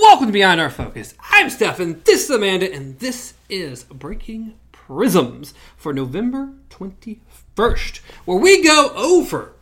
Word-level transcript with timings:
Welcome 0.00 0.26
to 0.26 0.32
Beyond 0.32 0.60
Our 0.60 0.70
Focus. 0.70 1.14
I'm 1.30 1.48
Stefan, 1.48 2.02
this 2.04 2.24
is 2.24 2.30
Amanda, 2.30 2.70
and 2.70 2.98
this 2.98 3.34
is 3.48 3.84
Breaking 3.84 4.54
Prisms 4.72 5.54
for 5.76 5.92
November 5.92 6.52
21st, 6.70 8.00
where 8.24 8.36
we 8.36 8.62
go 8.62 8.92
over 8.96 9.52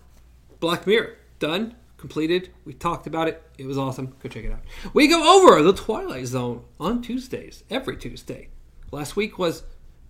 Black 0.59 0.87
Mirror. 0.87 1.17
Done, 1.39 1.75
completed, 1.99 2.49
we 2.65 2.73
talked 2.73 3.07
about 3.07 3.29
it, 3.29 3.43
it 3.59 3.67
was 3.67 3.77
awesome. 3.77 4.17
Go 4.23 4.31
check 4.31 4.45
it 4.45 4.53
out. 4.53 4.63
We 4.95 5.07
go 5.07 5.39
over 5.39 5.63
The 5.63 5.75
Twilight 5.75 6.27
Zone 6.27 6.65
on 6.81 7.03
Tuesdays, 7.03 7.63
every 7.69 7.99
Tuesday. 7.99 8.49
Last 8.91 9.17
week 9.17 9.39
was, 9.39 9.65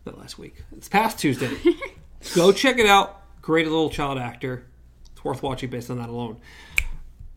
not 0.07 0.19
last 0.19 0.39
week, 0.39 0.63
it's 0.71 0.89
past 0.89 1.19
Tuesday. 1.19 1.51
go 2.37 2.53
check 2.53 2.79
it 2.79 2.87
out. 2.87 3.23
Great 3.43 3.67
little 3.67 3.91
child 3.91 4.19
actor. 4.19 4.67
It's 5.11 5.25
worth 5.25 5.43
watching 5.43 5.69
based 5.69 5.91
on 5.91 5.99
that 5.99 6.09
alone. 6.09 6.41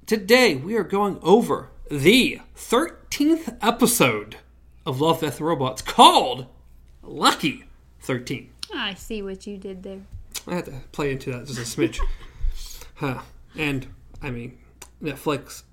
Today 0.05 0.55
we 0.55 0.75
are 0.75 0.83
going 0.83 1.17
over 1.23 1.71
the 1.89 2.39
13th 2.57 3.57
episode 3.61 4.37
of 4.85 5.01
Love 5.01 5.21
Death 5.21 5.39
Robots 5.39 5.81
called 5.81 6.47
Lucky 7.03 7.65
13. 7.99 8.49
I 8.73 8.95
see 8.95 9.21
what 9.21 9.45
you 9.45 9.57
did 9.57 9.83
there. 9.83 10.01
I 10.47 10.55
had 10.55 10.65
to 10.65 10.73
play 10.91 11.11
into 11.11 11.31
that 11.31 11.45
just 11.45 11.59
a 11.59 11.61
smidge. 11.61 11.99
huh. 12.95 13.21
And, 13.55 13.87
I 14.21 14.31
mean, 14.31 14.57
Netflix 15.01 15.63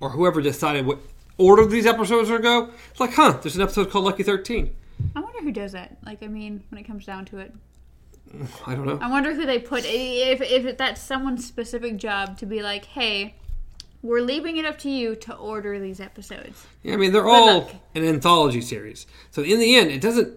or 0.00 0.10
whoever 0.10 0.40
decided 0.42 0.84
what 0.84 0.98
order 1.38 1.64
these 1.66 1.86
episodes 1.86 2.28
are 2.30 2.38
go, 2.38 2.70
it's 2.90 3.00
like, 3.00 3.14
huh, 3.14 3.38
there's 3.42 3.56
an 3.56 3.62
episode 3.62 3.90
called 3.90 4.04
Lucky 4.04 4.22
13. 4.22 4.74
I 5.14 5.20
wonder 5.20 5.40
who 5.40 5.52
does 5.52 5.72
that. 5.72 5.96
Like, 6.04 6.22
I 6.22 6.26
mean, 6.26 6.62
when 6.70 6.80
it 6.80 6.84
comes 6.84 7.06
down 7.06 7.24
to 7.26 7.38
it, 7.38 7.52
I 8.66 8.74
don't 8.74 8.86
know. 8.86 8.98
I 9.00 9.10
wonder 9.10 9.34
who 9.34 9.44
they 9.44 9.58
put. 9.58 9.84
If 9.84 10.40
if 10.40 10.78
that's 10.78 11.02
someone's 11.02 11.46
specific 11.46 11.98
job 11.98 12.38
to 12.38 12.46
be 12.46 12.62
like, 12.62 12.86
hey, 12.86 13.34
we're 14.02 14.20
leaving 14.20 14.56
it 14.56 14.64
up 14.64 14.78
to 14.78 14.90
you 14.90 15.14
to 15.16 15.34
order 15.34 15.78
these 15.78 16.00
episodes. 16.00 16.66
Yeah, 16.82 16.94
I 16.94 16.96
mean, 16.96 17.12
they're 17.12 17.28
all 17.28 17.60
luck. 17.60 17.74
an 17.94 18.04
anthology 18.04 18.60
series. 18.60 19.06
So 19.30 19.42
in 19.42 19.58
the 19.60 19.76
end, 19.76 19.90
it 19.90 20.00
doesn't 20.00 20.36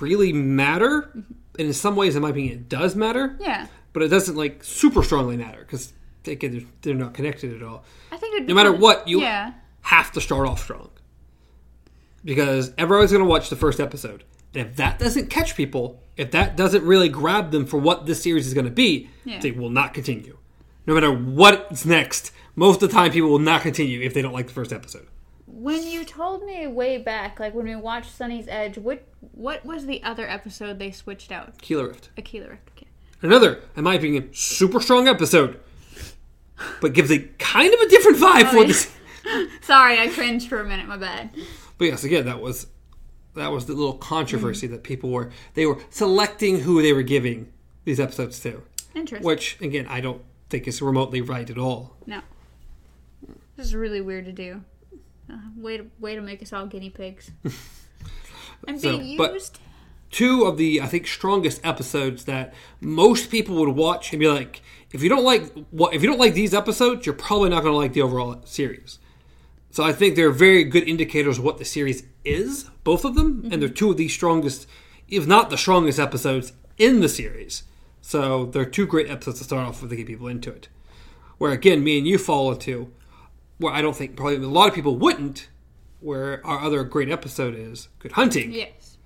really 0.00 0.32
matter. 0.32 1.02
Mm-hmm. 1.10 1.32
And 1.58 1.68
in 1.68 1.72
some 1.72 1.94
ways, 1.96 2.16
in 2.16 2.22
my 2.22 2.30
opinion, 2.30 2.52
it 2.58 2.68
does 2.68 2.96
matter. 2.96 3.36
Yeah, 3.40 3.66
But 3.92 4.02
it 4.02 4.08
doesn't, 4.08 4.36
like, 4.36 4.64
super 4.64 5.02
strongly 5.04 5.36
matter 5.36 5.60
because 5.60 5.92
they're, 6.24 6.36
they're 6.82 6.94
not 6.94 7.14
connected 7.14 7.54
at 7.54 7.62
all. 7.62 7.84
I 8.10 8.16
think 8.16 8.34
it'd 8.36 8.48
No 8.48 8.54
matter 8.54 8.72
what, 8.72 9.06
you 9.06 9.20
Yeah, 9.20 9.52
have 9.82 10.10
to 10.12 10.20
start 10.20 10.48
off 10.48 10.60
strong. 10.62 10.90
Because 12.24 12.72
everyone's 12.78 13.12
going 13.12 13.22
to 13.22 13.28
watch 13.28 13.50
the 13.50 13.56
first 13.56 13.80
episode. 13.80 14.24
And 14.54 14.66
if 14.68 14.76
that 14.76 14.98
doesn't 14.98 15.30
catch 15.30 15.56
people, 15.56 16.00
if 16.16 16.30
that 16.30 16.56
doesn't 16.56 16.84
really 16.84 17.08
grab 17.08 17.50
them 17.50 17.66
for 17.66 17.78
what 17.78 18.06
this 18.06 18.22
series 18.22 18.46
is 18.46 18.54
going 18.54 18.64
to 18.66 18.70
be, 18.72 19.10
Yeah. 19.24 19.40
they 19.40 19.50
will 19.50 19.70
not 19.70 19.94
continue. 19.94 20.38
No 20.86 20.94
matter 20.94 21.12
what's 21.12 21.84
next, 21.84 22.32
most 22.56 22.82
of 22.82 22.88
the 22.88 22.94
time 22.94 23.10
people 23.10 23.30
will 23.30 23.38
not 23.38 23.62
continue 23.62 24.00
if 24.00 24.14
they 24.14 24.22
don't 24.22 24.32
like 24.32 24.46
the 24.46 24.52
first 24.52 24.72
episode. 24.72 25.06
when 25.46 25.86
you 25.86 26.04
told 26.04 26.44
me 26.44 26.66
way 26.66 26.98
back, 26.98 27.40
like 27.40 27.54
when 27.54 27.66
we 27.66 27.76
watched 27.76 28.16
Sonnie's 28.16 28.48
Edge, 28.48 28.76
what 28.78 29.02
what 29.32 29.64
was 29.64 29.86
the 29.86 30.02
other 30.02 30.28
episode 30.28 30.78
they 30.78 30.90
switched 30.90 31.32
out? 31.32 31.58
Keeler 31.60 31.88
Rift. 31.88 32.10
Aquila 32.18 32.48
Rift. 32.50 32.70
Okay. 32.76 32.86
Another, 33.22 33.60
in 33.76 33.84
my 33.84 33.94
opinion, 33.94 34.28
super 34.32 34.80
strong 34.80 35.08
episode, 35.08 35.60
but 36.80 36.92
gives 36.92 37.10
a 37.10 37.20
kind 37.38 37.72
of 37.72 37.80
a 37.80 37.88
different 37.88 38.18
vibe 38.18 38.50
for 38.50 38.58
yeah. 38.58 38.66
this. 38.66 38.94
Sorry, 39.62 39.98
I 39.98 40.08
cringed 40.08 40.48
for 40.48 40.60
a 40.60 40.64
minute. 40.64 40.86
My 40.86 40.98
bad. 40.98 41.30
But 41.78 41.86
yes, 41.86 42.04
again, 42.04 42.26
that 42.26 42.40
was 42.40 42.66
that 43.34 43.50
was 43.50 43.66
the 43.66 43.72
little 43.72 43.94
controversy 43.94 44.68
mm. 44.68 44.72
that 44.72 44.82
people 44.82 45.10
were 45.10 45.30
they 45.54 45.66
were 45.66 45.78
selecting 45.90 46.60
who 46.60 46.82
they 46.82 46.92
were 46.92 47.02
giving 47.02 47.52
these 47.84 47.98
episodes 47.98 48.38
to, 48.40 48.62
Interesting. 48.94 49.26
which 49.26 49.58
again 49.60 49.86
I 49.88 50.00
don't 50.00 50.22
think 50.54 50.68
is 50.68 50.80
remotely 50.80 51.20
right 51.20 51.50
at 51.50 51.58
all. 51.58 51.96
No. 52.06 52.20
This 53.56 53.66
is 53.66 53.74
really 53.74 54.00
weird 54.00 54.24
to 54.26 54.32
do. 54.32 54.62
Uh, 55.28 55.36
way 55.56 55.78
to 55.78 55.86
way 55.98 56.14
to 56.14 56.20
make 56.20 56.42
us 56.42 56.52
all 56.52 56.66
guinea 56.66 56.90
pigs. 56.90 57.32
and 58.68 58.80
So, 58.80 58.98
being 58.98 59.18
used. 59.20 59.58
Two 60.12 60.44
of 60.44 60.56
the 60.56 60.80
I 60.80 60.86
think 60.86 61.08
strongest 61.08 61.60
episodes 61.64 62.26
that 62.26 62.54
most 62.80 63.32
people 63.32 63.56
would 63.56 63.70
watch 63.70 64.12
and 64.12 64.20
be 64.20 64.28
like, 64.28 64.62
if 64.92 65.02
you 65.02 65.08
don't 65.08 65.24
like 65.24 65.52
what 65.72 65.92
if 65.92 66.02
you 66.02 66.08
don't 66.08 66.20
like 66.20 66.34
these 66.34 66.54
episodes, 66.54 67.04
you're 67.04 67.16
probably 67.16 67.50
not 67.50 67.62
going 67.64 67.72
to 67.72 67.76
like 67.76 67.94
the 67.94 68.02
overall 68.02 68.40
series. 68.44 69.00
So 69.70 69.82
I 69.82 69.92
think 69.92 70.14
they're 70.14 70.30
very 70.30 70.62
good 70.62 70.88
indicators 70.88 71.38
of 71.38 71.44
what 71.44 71.58
the 71.58 71.64
series 71.64 72.04
is, 72.24 72.70
both 72.84 73.04
of 73.04 73.16
them, 73.16 73.48
and 73.50 73.60
they're 73.60 73.68
two 73.68 73.90
of 73.90 73.96
the 73.96 74.06
strongest, 74.06 74.68
if 75.08 75.26
not 75.26 75.50
the 75.50 75.58
strongest 75.58 75.98
episodes 75.98 76.52
in 76.78 77.00
the 77.00 77.08
series. 77.08 77.64
So 78.06 78.44
they're 78.44 78.66
two 78.66 78.86
great 78.86 79.08
episodes 79.10 79.38
to 79.38 79.44
start 79.44 79.66
off 79.66 79.80
with 79.80 79.88
to 79.88 79.96
get 79.96 80.06
people 80.06 80.28
into 80.28 80.52
it. 80.52 80.68
Where 81.38 81.52
again, 81.52 81.82
me 81.82 81.96
and 81.96 82.06
you 82.06 82.18
fall 82.18 82.52
into 82.52 82.92
where 83.56 83.72
I 83.72 83.80
don't 83.80 83.96
think 83.96 84.14
probably 84.14 84.36
a 84.36 84.40
lot 84.40 84.68
of 84.68 84.74
people 84.74 84.96
wouldn't. 84.96 85.48
Where 86.00 86.46
our 86.46 86.60
other 86.60 86.84
great 86.84 87.10
episode 87.10 87.54
is 87.54 87.88
Good 88.00 88.12
Hunting. 88.12 88.52
Yes. 88.52 88.98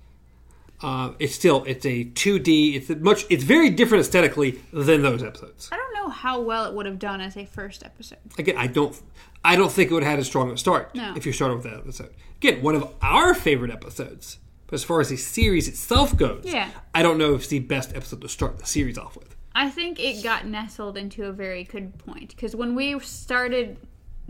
Uh, 0.81 1.13
it's 1.17 1.33
still 1.33 1.63
it's 1.63 1.85
a 1.85 2.03
2D. 2.03 2.75
It's 2.75 2.89
a 2.89 2.97
much. 2.97 3.25
It's 3.29 3.45
very 3.45 3.69
different 3.69 4.01
aesthetically 4.01 4.59
than 4.73 5.01
those 5.01 5.23
episodes. 5.23 5.69
I 5.71 5.77
don't 5.77 5.93
know 5.93 6.09
how 6.09 6.41
well 6.41 6.65
it 6.65 6.73
would 6.73 6.85
have 6.85 6.99
done 6.99 7.21
as 7.21 7.37
a 7.37 7.45
first 7.45 7.85
episode. 7.85 8.19
Again, 8.37 8.57
I 8.57 8.67
don't. 8.67 9.01
I 9.45 9.55
don't 9.55 9.71
think 9.71 9.91
it 9.91 9.93
would 9.93 10.03
have 10.03 10.11
had 10.11 10.19
as 10.19 10.27
strong 10.27 10.51
a 10.51 10.57
start 10.57 10.93
No. 10.93 11.13
if 11.15 11.25
you 11.25 11.31
started 11.31 11.55
with 11.55 11.63
that 11.63 11.75
episode. 11.75 12.13
Again, 12.41 12.61
one 12.61 12.75
of 12.75 12.93
our 13.01 13.33
favorite 13.33 13.71
episodes. 13.71 14.39
But 14.69 14.75
as 14.75 14.83
far 14.83 15.01
as 15.01 15.09
the 15.09 15.17
series 15.17 15.67
itself 15.67 16.15
goes, 16.15 16.43
Yeah. 16.45 16.69
I 16.93 17.01
don't 17.01 17.17
know 17.17 17.33
if 17.33 17.41
it's 17.41 17.47
the 17.49 17.59
best 17.59 17.95
episode 17.95 18.21
to 18.21 18.29
start 18.29 18.59
the 18.59 18.65
series 18.65 18.97
off 18.97 19.15
with. 19.17 19.35
I 19.55 19.69
think 19.69 19.99
it 19.99 20.23
got 20.23 20.45
nestled 20.45 20.95
into 20.95 21.25
a 21.25 21.31
very 21.31 21.63
good 21.63 21.97
point 21.97 22.29
because 22.29 22.55
when 22.55 22.75
we 22.75 22.99
started 22.99 23.77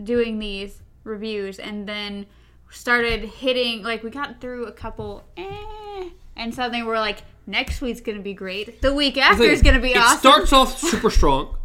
doing 0.02 0.38
these 0.38 0.80
reviews 1.04 1.58
and 1.58 1.86
then 1.86 2.26
started 2.70 3.24
hitting, 3.24 3.82
like 3.82 4.02
we 4.02 4.10
got 4.10 4.40
through 4.40 4.64
a 4.66 4.72
couple, 4.72 5.24
eh, 5.36 6.08
and 6.36 6.54
suddenly 6.54 6.82
we're 6.82 6.98
like, 6.98 7.18
next 7.46 7.80
week's 7.80 8.00
gonna 8.00 8.20
be 8.20 8.32
great. 8.34 8.80
The 8.80 8.94
week 8.94 9.18
after 9.18 9.42
is 9.44 9.60
gonna 9.62 9.80
be 9.80 9.90
it 9.90 9.96
awesome. 9.98 10.18
starts 10.18 10.52
off 10.52 10.78
super 10.78 11.10
strong, 11.10 11.56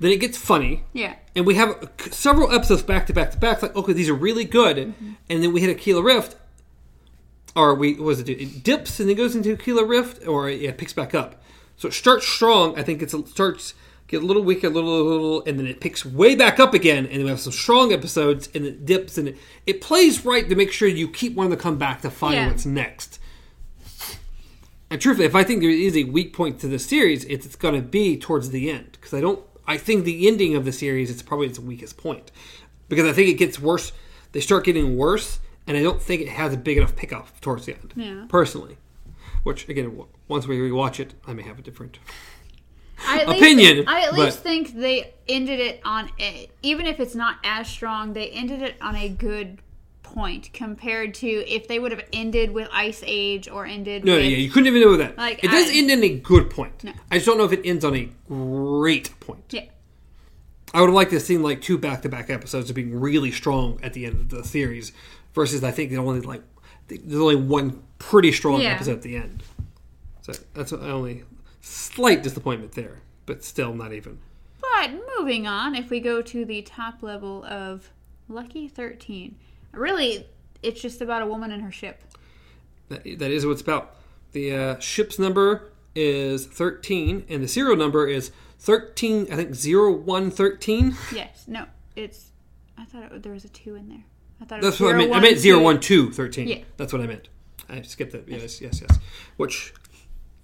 then 0.00 0.10
it 0.10 0.18
gets 0.20 0.36
funny, 0.36 0.82
yeah. 0.92 1.14
and 1.36 1.46
we 1.46 1.54
have 1.54 1.88
several 2.10 2.50
episodes 2.52 2.82
back 2.82 3.06
to 3.06 3.12
back 3.12 3.30
to 3.30 3.38
back. 3.38 3.62
Like, 3.62 3.76
okay, 3.76 3.92
these 3.92 4.08
are 4.08 4.14
really 4.14 4.44
good, 4.44 4.76
Mm-hmm. 4.76 5.12
and 5.30 5.42
then 5.42 5.52
we 5.52 5.60
hit 5.60 5.70
a 5.70 5.74
Aquila 5.74 6.02
Rift, 6.02 6.36
or 7.56 7.74
we 7.74 7.94
was 7.94 8.20
it? 8.20 8.28
It 8.28 8.62
dips 8.62 9.00
and 9.00 9.08
then 9.08 9.16
goes 9.16 9.34
into 9.36 9.52
Aquila 9.52 9.84
Rift, 9.84 10.26
or 10.26 10.48
it, 10.48 10.62
it 10.62 10.78
picks 10.78 10.92
back 10.92 11.14
up. 11.14 11.42
So 11.76 11.88
it 11.88 11.94
starts 11.94 12.26
strong. 12.26 12.78
I 12.78 12.82
think 12.82 13.02
it's, 13.02 13.14
it 13.14 13.28
starts 13.28 13.74
get 14.06 14.22
a 14.22 14.26
little 14.26 14.42
weaker, 14.42 14.66
a 14.66 14.70
little, 14.70 15.00
a 15.00 15.02
little, 15.02 15.44
and 15.44 15.58
then 15.58 15.66
it 15.66 15.80
picks 15.80 16.04
way 16.04 16.34
back 16.36 16.60
up 16.60 16.74
again, 16.74 17.06
and 17.06 17.14
then 17.14 17.24
we 17.24 17.30
have 17.30 17.40
some 17.40 17.52
strong 17.52 17.90
episodes, 17.92 18.48
and 18.54 18.64
it 18.66 18.84
dips, 18.84 19.16
and 19.16 19.28
it, 19.28 19.38
it 19.66 19.80
plays 19.80 20.24
right 20.26 20.46
to 20.48 20.54
make 20.54 20.70
sure 20.70 20.86
you 20.86 21.08
keep 21.08 21.34
wanting 21.34 21.52
to 21.56 21.56
come 21.56 21.78
back 21.78 22.02
to 22.02 22.10
find 22.10 22.34
Yeah. 22.34 22.48
what's 22.48 22.66
next. 22.66 23.18
And 24.90 25.00
truthfully, 25.00 25.26
if 25.26 25.34
I 25.34 25.42
think 25.42 25.60
there 25.62 25.70
is 25.70 25.96
a 25.96 26.04
weak 26.04 26.32
point 26.32 26.60
to 26.60 26.68
the 26.68 26.78
series, 26.78 27.24
it's, 27.24 27.46
it's 27.46 27.56
going 27.56 27.74
to 27.74 27.80
be 27.80 28.16
towards 28.16 28.50
the 28.50 28.70
end 28.70 28.90
because 28.92 29.14
I 29.14 29.20
don't. 29.20 29.40
I 29.66 29.78
think 29.78 30.04
the 30.04 30.28
ending 30.28 30.54
of 30.54 30.66
the 30.66 30.72
series 30.72 31.08
is 31.08 31.22
probably 31.22 31.46
its 31.46 31.58
weakest 31.58 31.96
point 31.96 32.30
because 32.90 33.06
I 33.08 33.12
think 33.14 33.30
it 33.30 33.34
gets 33.38 33.58
worse. 33.58 33.92
They 34.32 34.40
start 34.40 34.64
getting 34.64 34.96
worse, 34.98 35.40
and 35.66 35.76
I 35.76 35.82
don't 35.82 36.00
think 36.02 36.22
it 36.22 36.28
has 36.28 36.52
a 36.52 36.56
big 36.56 36.76
enough 36.78 36.94
pickup 36.96 37.40
towards 37.40 37.66
the 37.66 37.74
end. 37.74 37.92
Yeah. 37.96 38.24
Personally, 38.28 38.76
which 39.42 39.68
again, 39.68 39.86
w- 39.86 40.06
once 40.28 40.46
we 40.46 40.58
rewatch 40.58 41.00
it, 41.00 41.14
I 41.26 41.32
may 41.34 41.42
have 41.42 41.58
a 41.58 41.62
different. 41.62 41.98
I 43.06 43.20
at 43.22 43.28
opinion, 43.28 43.78
Least, 43.78 43.88
I 43.88 44.00
at 44.02 44.10
but- 44.10 44.18
least 44.20 44.38
think 44.40 44.74
they 44.74 45.14
ended 45.28 45.60
it 45.60 45.80
on 45.84 46.10
a, 46.20 46.48
even 46.62 46.86
if 46.86 47.00
it's 47.00 47.14
not 47.14 47.36
as 47.44 47.68
strong, 47.68 48.12
they 48.12 48.28
ended 48.30 48.62
it 48.62 48.76
on 48.80 48.94
a 48.96 49.08
good 49.08 49.58
point 50.02 50.50
compared 50.52 51.12
to 51.14 51.26
if 51.26 51.66
they 51.66 51.78
would 51.78 51.90
have 51.90 52.04
ended 52.12 52.52
with 52.52 52.68
Ice 52.72 53.02
Age 53.04 53.48
or 53.48 53.66
ended 53.66 54.04
No, 54.04 54.14
with 54.14 54.24
yeah, 54.24 54.36
you 54.36 54.48
couldn't 54.48 54.68
even 54.68 54.80
know 54.82 54.96
that. 54.96 55.18
Like, 55.18 55.42
it 55.42 55.50
does 55.50 55.68
end 55.70 55.90
in 55.90 56.04
a 56.04 56.10
good 56.18 56.50
point. 56.50 56.84
No. 56.84 56.92
I 57.10 57.16
just 57.16 57.26
don't 57.26 57.36
know 57.36 57.44
if 57.44 57.52
it 57.52 57.62
ends 57.64 57.84
on 57.84 57.96
a 57.96 58.08
great 58.28 59.18
point. 59.18 59.42
yeah. 59.50 59.62
I 60.72 60.80
would 60.80 60.88
have 60.88 60.94
liked 60.94 61.10
to 61.10 61.16
have 61.16 61.22
seen 61.22 61.42
like 61.42 61.60
two 61.62 61.78
back 61.78 62.02
to 62.02 62.08
back 62.08 62.30
episodes 62.30 62.68
of 62.68 62.74
being 62.76 62.98
really 62.98 63.30
strong 63.30 63.78
at 63.82 63.92
the 63.92 64.06
end 64.06 64.14
of 64.20 64.28
the 64.30 64.42
series 64.44 64.90
versus 65.34 65.62
I 65.64 65.70
think 65.70 65.90
they 65.90 65.96
only 65.96 66.20
like 66.20 66.42
there's 66.88 67.20
only 67.20 67.36
one 67.36 67.82
pretty 67.98 68.32
strong 68.32 68.60
Yeah. 68.60 68.70
episode 68.74 68.92
at 68.96 69.02
the 69.02 69.16
end. 69.16 69.42
So 70.22 70.32
that's 70.54 70.72
my 70.72 70.90
only 70.90 71.24
slight 71.60 72.22
disappointment 72.22 72.72
there, 72.72 73.00
but 73.26 73.44
still 73.44 73.74
not 73.74 73.92
even. 73.92 74.18
But 74.60 74.90
moving 75.18 75.46
on, 75.46 75.74
if 75.74 75.90
we 75.90 76.00
go 76.00 76.20
to 76.22 76.44
the 76.44 76.62
top 76.62 77.02
level 77.02 77.44
of 77.44 77.90
Lucky 78.28 78.68
13, 78.68 79.36
really, 79.72 80.26
it's 80.62 80.80
just 80.80 81.00
about 81.00 81.22
a 81.22 81.26
woman 81.26 81.52
and 81.52 81.62
her 81.62 81.72
ship. 81.72 82.02
That, 82.88 83.02
that 83.18 83.30
is 83.30 83.44
what 83.46 83.52
it's 83.52 83.62
about. 83.62 83.96
The 84.32 84.54
uh, 84.54 84.78
ship's 84.78 85.18
number 85.18 85.70
is 85.94 86.46
13, 86.46 87.24
and 87.28 87.42
the 87.42 87.48
serial 87.48 87.76
number 87.76 88.06
is 88.06 88.30
13, 88.58 89.28
I 89.30 89.36
think 89.36 89.54
0113. 89.54 90.96
Yes, 91.14 91.44
no, 91.46 91.66
it's. 91.96 92.30
I 92.76 92.84
thought 92.84 93.12
it, 93.12 93.22
there 93.22 93.32
was 93.32 93.44
a 93.44 93.48
two 93.48 93.74
in 93.76 93.88
there. 93.88 94.04
I 94.40 94.44
thought 94.44 94.60
That's 94.62 94.80
what 94.80 94.94
I 94.94 94.98
meant. 94.98 95.14
I 95.14 95.20
meant 95.20 95.38
0, 95.38 95.60
1, 95.60 95.80
2, 95.80 96.10
13. 96.12 96.48
Yeah. 96.48 96.58
That's 96.76 96.92
what 96.92 97.02
I 97.02 97.06
meant. 97.06 97.28
I 97.68 97.82
skipped 97.82 98.14
it. 98.14 98.24
Yes, 98.26 98.60
yes, 98.60 98.80
yes. 98.80 98.98
Which. 99.36 99.72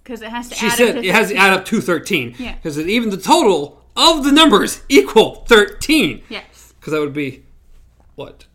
Because 0.03 0.21
it 0.21 0.29
has 0.29 0.49
to 0.49 0.55
she 0.55 0.67
add 0.67 0.73
said 0.73 0.89
up 0.89 1.01
to 1.01 1.07
it 1.07 1.13
has 1.13 1.27
to 1.29 1.35
13. 1.35 1.41
add 1.41 1.53
up 1.53 1.65
to 1.65 1.81
13. 1.81 2.35
Yeah. 2.39 2.55
Because 2.55 2.79
even 2.79 3.09
the 3.09 3.17
total 3.17 3.83
of 3.95 4.23
the 4.23 4.31
numbers 4.31 4.81
equal 4.89 5.45
13. 5.47 6.23
Yes. 6.29 6.73
Because 6.79 6.93
that 6.93 6.99
would 6.99 7.13
be 7.13 7.43
what? 8.15 8.45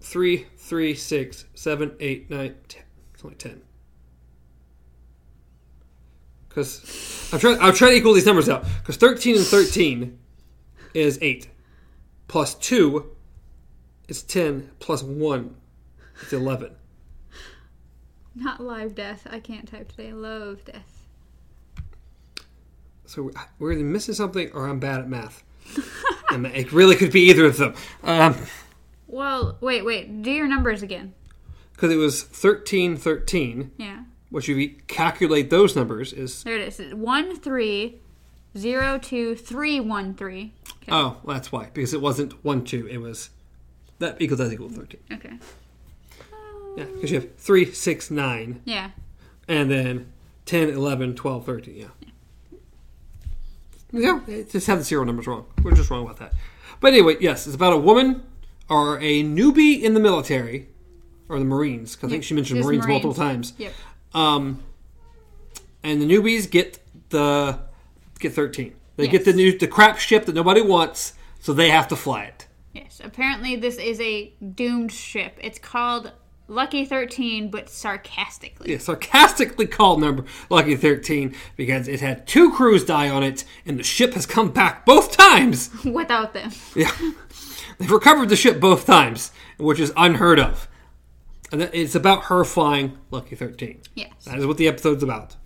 3, 0.00 0.46
3, 0.56 0.94
6, 0.94 1.44
7, 1.54 1.96
8, 1.98 2.30
9, 2.30 2.54
10. 2.68 2.82
It's 3.14 3.24
only 3.24 3.36
10. 3.36 3.62
Because 6.48 7.30
I'm 7.32 7.38
trying, 7.38 7.58
I'm 7.60 7.74
trying 7.74 7.92
to 7.92 7.96
equal 7.96 8.12
these 8.12 8.26
numbers 8.26 8.48
out. 8.48 8.64
Because 8.80 8.96
13 8.96 9.36
and 9.36 9.44
13 9.44 10.18
is 10.94 11.18
8. 11.22 11.48
Plus 12.28 12.54
2 12.56 13.10
it's 14.10 14.22
10 14.22 14.68
plus 14.80 15.04
1. 15.04 15.54
It's 16.20 16.32
11. 16.32 16.72
Not 18.34 18.60
live 18.60 18.96
death. 18.96 19.24
I 19.30 19.38
can't 19.38 19.70
type 19.70 19.92
today. 19.92 20.12
Love 20.12 20.64
death. 20.64 21.06
So 23.06 23.30
we're 23.60 23.72
either 23.72 23.84
missing 23.84 24.14
something 24.14 24.50
or 24.52 24.66
I'm 24.66 24.80
bad 24.80 24.98
at 24.98 25.08
math. 25.08 25.44
and 26.30 26.44
it 26.44 26.72
really 26.72 26.96
could 26.96 27.12
be 27.12 27.30
either 27.30 27.44
of 27.44 27.56
them. 27.56 27.74
Um, 28.02 28.34
well, 29.06 29.56
wait, 29.60 29.84
wait. 29.84 30.22
Do 30.22 30.32
your 30.32 30.48
numbers 30.48 30.82
again. 30.82 31.14
Because 31.74 31.92
it 31.92 31.96
was 31.96 32.24
13, 32.24 32.96
13. 32.96 33.70
Yeah. 33.76 34.02
What 34.30 34.48
you 34.48 34.70
calculate 34.88 35.50
those 35.50 35.76
numbers 35.76 36.12
is. 36.12 36.42
There 36.42 36.56
it 36.56 36.80
is. 36.80 36.94
1, 36.94 37.36
3, 37.36 38.00
0, 38.58 38.98
2, 38.98 39.34
3, 39.36 39.80
1, 39.80 40.14
3. 40.14 40.52
Okay. 40.82 40.90
Oh, 40.90 41.18
well, 41.22 41.36
that's 41.36 41.52
why. 41.52 41.70
Because 41.72 41.94
it 41.94 42.00
wasn't 42.00 42.44
1, 42.44 42.64
2. 42.64 42.88
It 42.88 42.98
was 42.98 43.30
that 44.00 44.20
equals 44.20 44.38
that 44.38 44.52
equal 44.52 44.68
thirteen. 44.68 45.00
Okay. 45.12 45.38
Yeah, 46.76 46.84
because 46.94 47.10
you 47.10 47.20
have 47.20 47.34
three, 47.36 47.72
six, 47.72 48.10
nine, 48.10 48.60
Yeah. 48.64 48.90
and 49.48 49.70
then 49.70 50.12
10, 50.46 50.68
11, 50.70 51.14
12, 51.16 51.44
13. 51.46 51.74
Yeah. 51.76 51.86
Yeah, 53.92 54.20
it 54.28 54.50
just 54.50 54.66
have 54.68 54.78
the 54.78 54.84
serial 54.84 55.04
numbers 55.04 55.26
wrong. 55.26 55.46
We're 55.62 55.72
just 55.72 55.90
wrong 55.90 56.04
about 56.04 56.18
that. 56.18 56.32
But 56.80 56.92
anyway, 56.92 57.16
yes, 57.20 57.46
it's 57.46 57.56
about 57.56 57.72
a 57.72 57.76
woman 57.78 58.22
or 58.68 58.98
a 59.00 59.22
newbie 59.24 59.82
in 59.82 59.94
the 59.94 60.00
military 60.00 60.68
or 61.28 61.38
the 61.38 61.44
Marines. 61.44 61.50
Marines. 61.70 61.96
'cause 61.96 62.08
I 62.08 62.10
think 62.12 62.24
she 62.24 62.34
mentioned 62.34 62.60
Marines, 62.64 62.86
multiple 62.86 63.14
times. 63.14 63.52
Yep. 63.58 63.72
Um, 64.14 64.62
and 65.82 66.00
the 66.00 66.06
newbies 66.06 66.48
get 66.48 66.78
the 67.10 67.58
get 68.20 68.32
13. 68.32 68.74
They 68.96 69.08
get 69.08 69.24
the 69.24 69.32
new 69.32 69.56
the 69.58 69.66
crap 69.66 69.98
ship 69.98 70.26
that 70.26 70.34
nobody 70.34 70.60
wants, 70.60 71.14
so 71.40 71.52
they 71.52 71.70
have 71.70 71.88
to 71.88 71.96
fly 71.96 72.24
it. 72.24 72.46
Yes. 72.80 73.00
Apparently, 73.04 73.56
this 73.56 73.76
is 73.76 74.00
a 74.00 74.32
doomed 74.54 74.90
ship. 74.90 75.38
It's 75.42 75.58
called 75.58 76.12
Lucky 76.48 76.86
Thirteen, 76.86 77.50
but 77.50 77.68
sarcastically. 77.68 78.72
Yeah, 78.72 78.78
sarcastically 78.78 79.66
called 79.66 80.00
number 80.00 80.24
Lucky 80.48 80.76
13 80.76 81.34
because 81.56 81.88
it 81.88 82.00
had 82.00 82.26
two 82.26 82.50
crews 82.52 82.84
die 82.84 83.08
on 83.08 83.22
it, 83.22 83.44
and 83.66 83.78
the 83.78 83.82
ship 83.82 84.14
has 84.14 84.24
come 84.24 84.50
back 84.50 84.86
both 84.86 85.14
times. 85.16 85.70
Without 85.84 86.32
them. 86.32 86.50
Yeah, 86.74 86.90
they've 87.78 87.90
recovered 87.90 88.30
the 88.30 88.36
ship 88.36 88.58
both 88.60 88.86
times, 88.86 89.30
which 89.58 89.78
is 89.78 89.92
unheard 89.96 90.40
of. 90.40 90.66
And 91.52 91.62
it's 91.62 91.94
about 91.94 92.24
her 92.24 92.44
flying 92.44 92.96
Lucky 93.10 93.36
13. 93.36 93.82
Yes. 93.94 94.12
That 94.24 94.38
is 94.38 94.46
what 94.46 94.56
the 94.56 94.68
episode's 94.68 95.02
about. 95.02 95.36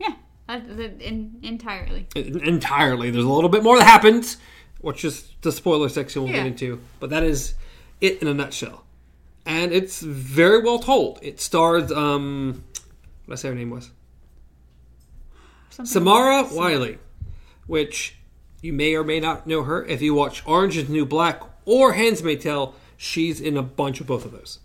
Yeah. 0.00 0.14
That, 0.48 0.76
that, 0.76 1.00
in, 1.02 1.38
entirely. 1.42 2.08
Entirely. 2.16 3.10
There's 3.10 3.24
a 3.24 3.30
little 3.30 3.50
bit 3.50 3.62
more 3.62 3.78
that 3.78 3.84
happens, 3.84 4.38
which 4.84 5.04
is 5.04 5.28
the 5.40 5.50
spoiler 5.50 5.88
section 5.88 6.22
we'll 6.22 6.30
Yeah. 6.30 6.38
get 6.38 6.46
into. 6.46 6.80
But 7.00 7.10
that 7.10 7.22
is 7.22 7.54
it 8.00 8.20
in 8.20 8.28
a 8.28 8.34
nutshell. 8.34 8.84
And 9.46 9.72
it's 9.72 10.00
very 10.00 10.62
well 10.62 10.78
told. 10.78 11.18
It 11.22 11.40
stars, 11.40 11.90
um, 11.90 12.62
what 13.26 13.34
I 13.34 13.36
say 13.36 13.48
her 13.48 13.54
name 13.54 13.70
was? 13.70 13.90
Something 15.70 16.02
Samira 16.02 16.52
Wiley, 16.52 16.98
which 17.66 18.16
you 18.62 18.72
may 18.72 18.94
or 18.94 19.04
may 19.04 19.20
not 19.20 19.46
know 19.46 19.62
her. 19.64 19.84
If 19.84 20.00
you 20.02 20.14
watch 20.14 20.42
Orange 20.46 20.76
is 20.76 20.86
the 20.86 20.92
New 20.92 21.04
Black 21.06 21.42
or 21.64 21.94
Handmaid's 21.94 22.44
Tale, 22.44 22.74
she's 22.96 23.40
in 23.40 23.56
a 23.56 23.62
bunch 23.62 24.00
of 24.00 24.06
both 24.06 24.24
of 24.24 24.32
those. 24.32 24.58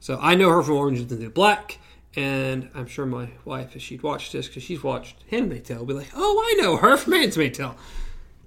So 0.00 0.18
I 0.20 0.34
know 0.34 0.50
her 0.50 0.62
from 0.62 0.76
Orange 0.76 1.00
is 1.00 1.06
the 1.08 1.16
New 1.16 1.30
Black, 1.30 1.78
and 2.16 2.68
I'm 2.74 2.86
sure 2.86 3.06
my 3.06 3.28
wife, 3.44 3.76
if 3.76 3.82
she'd 3.82 4.02
watched 4.02 4.32
this, 4.32 4.46
because 4.48 4.62
she's 4.62 4.82
watched 4.82 5.16
Handmaid's 5.30 5.68
Tale, 5.68 5.78
will 5.78 5.86
be 5.86 5.94
like, 5.94 6.10
oh, 6.14 6.42
I 6.46 6.60
know 6.62 6.76
her 6.76 6.96
from 6.96 7.12
Handmaid's 7.14 7.58
Tale. 7.58 7.76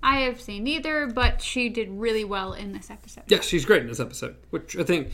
I 0.07 0.21
have 0.21 0.39
seen 0.39 0.63
neither, 0.63 1.06
but 1.06 1.42
she 1.42 1.68
did 1.68 1.89
really 1.89 2.24
well 2.24 2.54
in 2.54 2.71
this 2.71 2.89
episode. 2.89 3.25
Yes, 3.27 3.45
she's 3.45 3.65
great 3.65 3.81
in 3.81 3.89
this 3.89 4.00
episode, 4.00 4.38
which 4.51 4.77
I 4.77 4.83
think 4.83 5.12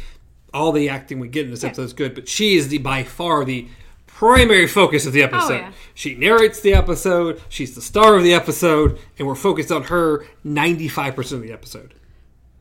all 0.53 0.71
the 0.71 0.87
acting 0.89 1.19
we 1.19 1.29
get 1.29 1.45
in 1.45 1.51
this 1.51 1.63
episode 1.63 1.85
is 1.85 1.93
good, 1.93 2.13
but 2.13 2.27
she 2.27 2.57
is 2.57 2.67
the 2.67 2.77
by 2.77 3.01
far 3.01 3.43
the 3.43 3.67
primary 4.05 4.67
focus 4.67 5.07
of 5.07 5.13
the 5.13 5.23
oh, 5.23 5.25
episode. 5.25 5.55
yeah. 5.55 5.71
She 5.95 6.13
narrates 6.13 6.59
the 6.59 6.75
episode, 6.75 7.41
she's 7.49 7.73
the 7.73 7.81
star 7.81 8.15
of 8.15 8.21
the 8.21 8.35
episode, 8.35 8.99
and 9.17 9.27
we're 9.27 9.33
focused 9.33 9.71
on 9.71 9.81
her 9.85 10.27
95% 10.45 11.31
of 11.31 11.41
the 11.41 11.51
episode. 11.51 11.95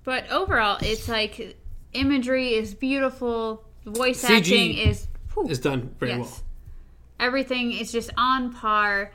But 0.03 0.31
overall, 0.31 0.79
it's 0.81 1.09
like 1.11 1.59
imagery 1.93 2.55
is 2.55 2.73
beautiful. 2.73 3.63
Voice 3.85 4.25
CG 4.25 4.39
acting 4.39 4.79
is 4.79 5.07
whew, 5.35 5.51
It's 5.51 5.59
done 5.59 5.95
very 6.01 6.13
yes. 6.13 6.21
well. 6.21 6.41
Everything 7.21 7.73
is 7.73 7.93
just 7.93 8.09
on 8.17 8.55
par. 8.55 9.13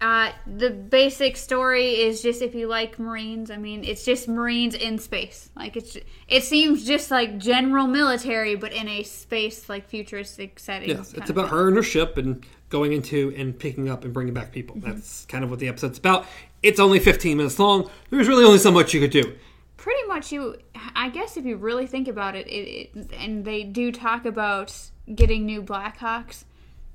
Uh, 0.00 0.30
the 0.46 0.70
basic 0.70 1.36
story 1.36 2.00
is 2.00 2.22
just 2.22 2.40
if 2.40 2.54
you 2.54 2.68
like 2.68 2.98
Marines. 3.00 3.50
I 3.50 3.56
mean, 3.56 3.82
it's 3.82 4.04
just 4.04 4.28
Marines 4.28 4.74
in 4.74 4.98
space. 4.98 5.50
Like 5.56 5.76
it's, 5.76 5.96
it 6.28 6.44
seems 6.44 6.86
just 6.86 7.10
like 7.10 7.38
general 7.38 7.88
military, 7.88 8.54
but 8.54 8.72
in 8.72 8.86
a 8.88 9.02
space 9.02 9.68
like 9.68 9.88
futuristic 9.88 10.60
setting. 10.60 10.90
Yes, 10.90 11.14
it's 11.14 11.30
about 11.30 11.48
her 11.48 11.66
and 11.66 11.76
her 11.76 11.82
ship 11.82 12.16
and 12.16 12.46
going 12.68 12.92
into 12.92 13.34
and 13.36 13.58
picking 13.58 13.88
up 13.88 14.04
and 14.04 14.14
bringing 14.14 14.34
back 14.34 14.52
people. 14.52 14.76
Mm-hmm. 14.76 14.90
That's 14.92 15.24
kind 15.26 15.42
of 15.42 15.50
what 15.50 15.58
the 15.58 15.66
episode's 15.66 15.98
about. 15.98 16.26
It's 16.62 16.78
only 16.78 17.00
15 17.00 17.36
minutes 17.36 17.58
long. 17.58 17.90
There's 18.10 18.28
really 18.28 18.44
only 18.44 18.58
so 18.58 18.70
much 18.70 18.94
you 18.94 19.00
could 19.00 19.10
do. 19.10 19.36
pretty 19.78 20.06
much 20.08 20.32
you 20.32 20.56
i 20.96 21.08
guess 21.08 21.36
if 21.36 21.44
you 21.46 21.56
really 21.56 21.86
think 21.86 22.08
about 22.08 22.34
it, 22.34 22.46
it, 22.48 22.90
it 22.94 23.12
and 23.16 23.44
they 23.44 23.62
do 23.62 23.90
talk 23.90 24.26
about 24.26 24.74
getting 25.14 25.46
new 25.46 25.62
blackhawks 25.62 26.44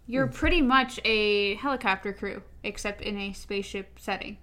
you're 0.08 0.28
pretty 0.28 0.62
much 0.62 1.00
a 1.06 1.56
helicopter 1.56 2.12
crew 2.14 2.42
except 2.64 3.02
in 3.02 3.18
a 3.18 3.34
spaceship 3.34 4.00
setting. 4.00 4.38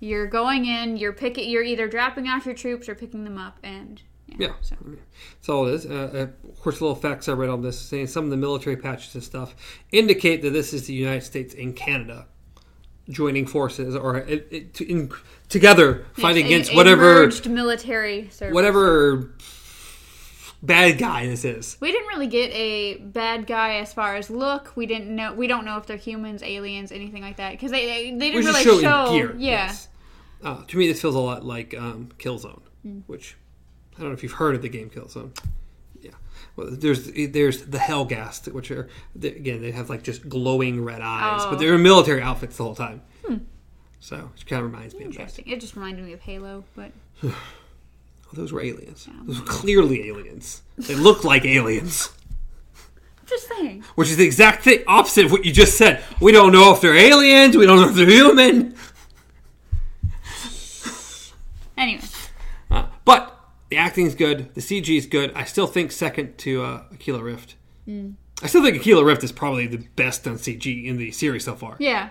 You're 0.00 0.26
going 0.26 0.66
in 0.66 0.96
you're 0.96 1.12
picking 1.12 1.48
you're 1.50 1.62
either 1.62 1.88
dropping 1.88 2.26
off 2.28 2.46
your 2.46 2.54
troops 2.54 2.88
or 2.88 2.94
picking 2.94 3.24
them 3.24 3.38
up 3.38 3.58
and 3.62 4.02
Yeah, 4.38 4.52
so. 4.60 4.76
That's 5.34 5.48
all 5.48 5.66
it 5.66 5.74
is. 5.74 5.86
Uh, 5.86 6.10
uh, 6.44 6.48
of 6.48 6.60
course, 6.60 6.80
little 6.80 6.96
facts 6.96 7.28
I 7.28 7.32
read 7.32 7.50
on 7.50 7.62
this 7.62 7.78
saying 7.78 8.08
some 8.08 8.24
of 8.24 8.30
the 8.30 8.36
military 8.36 8.76
patches 8.76 9.14
and 9.14 9.24
stuff 9.24 9.54
indicate 9.92 10.42
that 10.42 10.50
this 10.50 10.72
is 10.72 10.86
the 10.86 10.94
United 10.94 11.22
States 11.22 11.54
and 11.54 11.74
Canada 11.76 12.26
joining 13.08 13.44
forces 13.46 13.96
or 13.96 14.18
it, 14.18 14.46
it, 14.50 14.74
to, 14.74 14.88
in, 14.88 15.10
together 15.48 16.06
fighting 16.12 16.44
a- 16.44 16.46
against 16.46 16.72
a 16.72 16.76
whatever 16.76 17.28
military 17.48 18.28
service. 18.30 18.54
whatever 18.54 19.32
bad 20.62 20.98
guy 20.98 21.26
this 21.26 21.44
is. 21.44 21.76
we 21.80 21.90
didn't 21.92 22.08
really 22.08 22.26
get 22.26 22.50
a 22.52 22.98
bad 22.98 23.46
guy 23.46 23.76
as 23.76 23.92
far 23.92 24.16
as 24.16 24.28
look 24.30 24.72
we 24.76 24.84
didn't 24.86 25.14
know 25.14 25.32
we 25.32 25.46
don't 25.46 25.64
know 25.64 25.76
if 25.78 25.86
they're 25.86 25.96
humans 25.96 26.42
aliens 26.42 26.92
anything 26.92 27.22
like 27.22 27.36
that 27.38 27.52
because 27.52 27.70
they, 27.70 27.86
they 27.86 28.10
they 28.16 28.30
didn't 28.30 28.44
really 28.46 28.62
show 28.62 28.80
show, 28.80 29.10
gear. 29.10 29.34
yeah 29.38 29.66
yes. 29.66 29.88
Uh, 30.42 30.64
to 30.66 30.78
me, 30.78 30.86
this 30.88 31.02
feels 31.02 31.14
a 31.14 31.18
lot 31.18 31.44
like 31.44 31.74
um, 31.76 32.08
Killzone, 32.18 32.62
Mm. 32.86 33.02
which 33.08 33.36
I 33.94 34.00
don't 34.00 34.08
know 34.08 34.14
if 34.14 34.22
you've 34.22 34.32
heard 34.32 34.54
of 34.54 34.62
the 34.62 34.70
game 34.70 34.88
Killzone. 34.88 35.36
Yeah, 36.00 36.12
well, 36.56 36.68
there's 36.70 37.10
there's 37.12 37.66
the 37.66 37.76
Helghast, 37.76 38.50
which 38.50 38.70
are 38.70 38.88
again 39.22 39.60
they 39.60 39.70
have 39.70 39.90
like 39.90 40.02
just 40.02 40.30
glowing 40.30 40.82
red 40.82 41.02
eyes, 41.02 41.42
Oh. 41.42 41.44
Hmm. 41.44 41.50
but 41.50 41.58
they're 41.58 41.74
in 41.74 41.82
military 41.82 42.22
outfits 42.22 42.56
the 42.56 42.64
whole 42.64 42.74
time. 42.74 43.02
So 44.02 44.30
it 44.34 44.46
kind 44.46 44.64
of 44.64 44.72
reminds 44.72 44.94
me 44.94 45.04
of 45.04 45.12
that. 45.12 45.20
interesting 45.20 45.46
it 45.48 45.60
just 45.60 45.76
reminded 45.76 46.06
me 46.06 46.14
of 46.14 46.20
halo 46.20 46.64
but 46.74 46.90
Oh, 48.30 48.36
those 48.36 48.52
were 48.52 48.62
aliens. 48.62 49.08
Those 49.24 49.40
were 49.40 49.46
clearly 49.46 50.08
aliens. 50.08 50.62
They 50.78 50.94
look 50.94 51.24
like 51.24 51.44
aliens, 51.44 52.10
I'm 53.20 53.26
just 53.26 53.48
saying 53.48 53.84
which 53.96 54.08
is 54.08 54.16
the 54.16 54.24
exact 54.24 54.64
thing 54.64 54.82
opposite 54.86 55.24
of 55.26 55.32
what 55.32 55.44
you 55.44 55.52
just 55.52 55.76
said. 55.76 56.02
We 56.20 56.32
don't 56.32 56.52
know 56.52 56.72
if 56.72 56.80
they're 56.80 56.96
aliens. 56.96 57.56
We 57.56 57.66
don't 57.66 57.80
know 57.80 57.88
if 57.88 57.94
they're 57.94 58.08
human. 58.08 58.74
anyway 61.76 62.02
Uh, 62.70 62.86
but 63.04 63.36
the 63.68 63.76
acting's 63.76 64.14
good. 64.14 64.54
The 64.54 64.60
CG 64.60 64.96
is 64.96 65.06
good. 65.06 65.32
I 65.34 65.44
still 65.44 65.66
think 65.66 65.92
second 65.92 66.38
to 66.38 66.62
uh, 66.62 66.82
Aquila 66.92 67.22
Rift. 67.22 67.56
I 68.42 68.46
still 68.46 68.62
think 68.62 68.76
Aquila 68.76 69.04
Rift 69.04 69.24
is 69.24 69.32
probably 69.32 69.66
the 69.66 69.84
best 69.96 70.26
on 70.28 70.34
CG 70.36 70.84
in 70.84 70.96
the 70.96 71.10
series 71.10 71.44
so 71.44 71.56
far. 71.56 71.76
Yeah. 71.80 72.10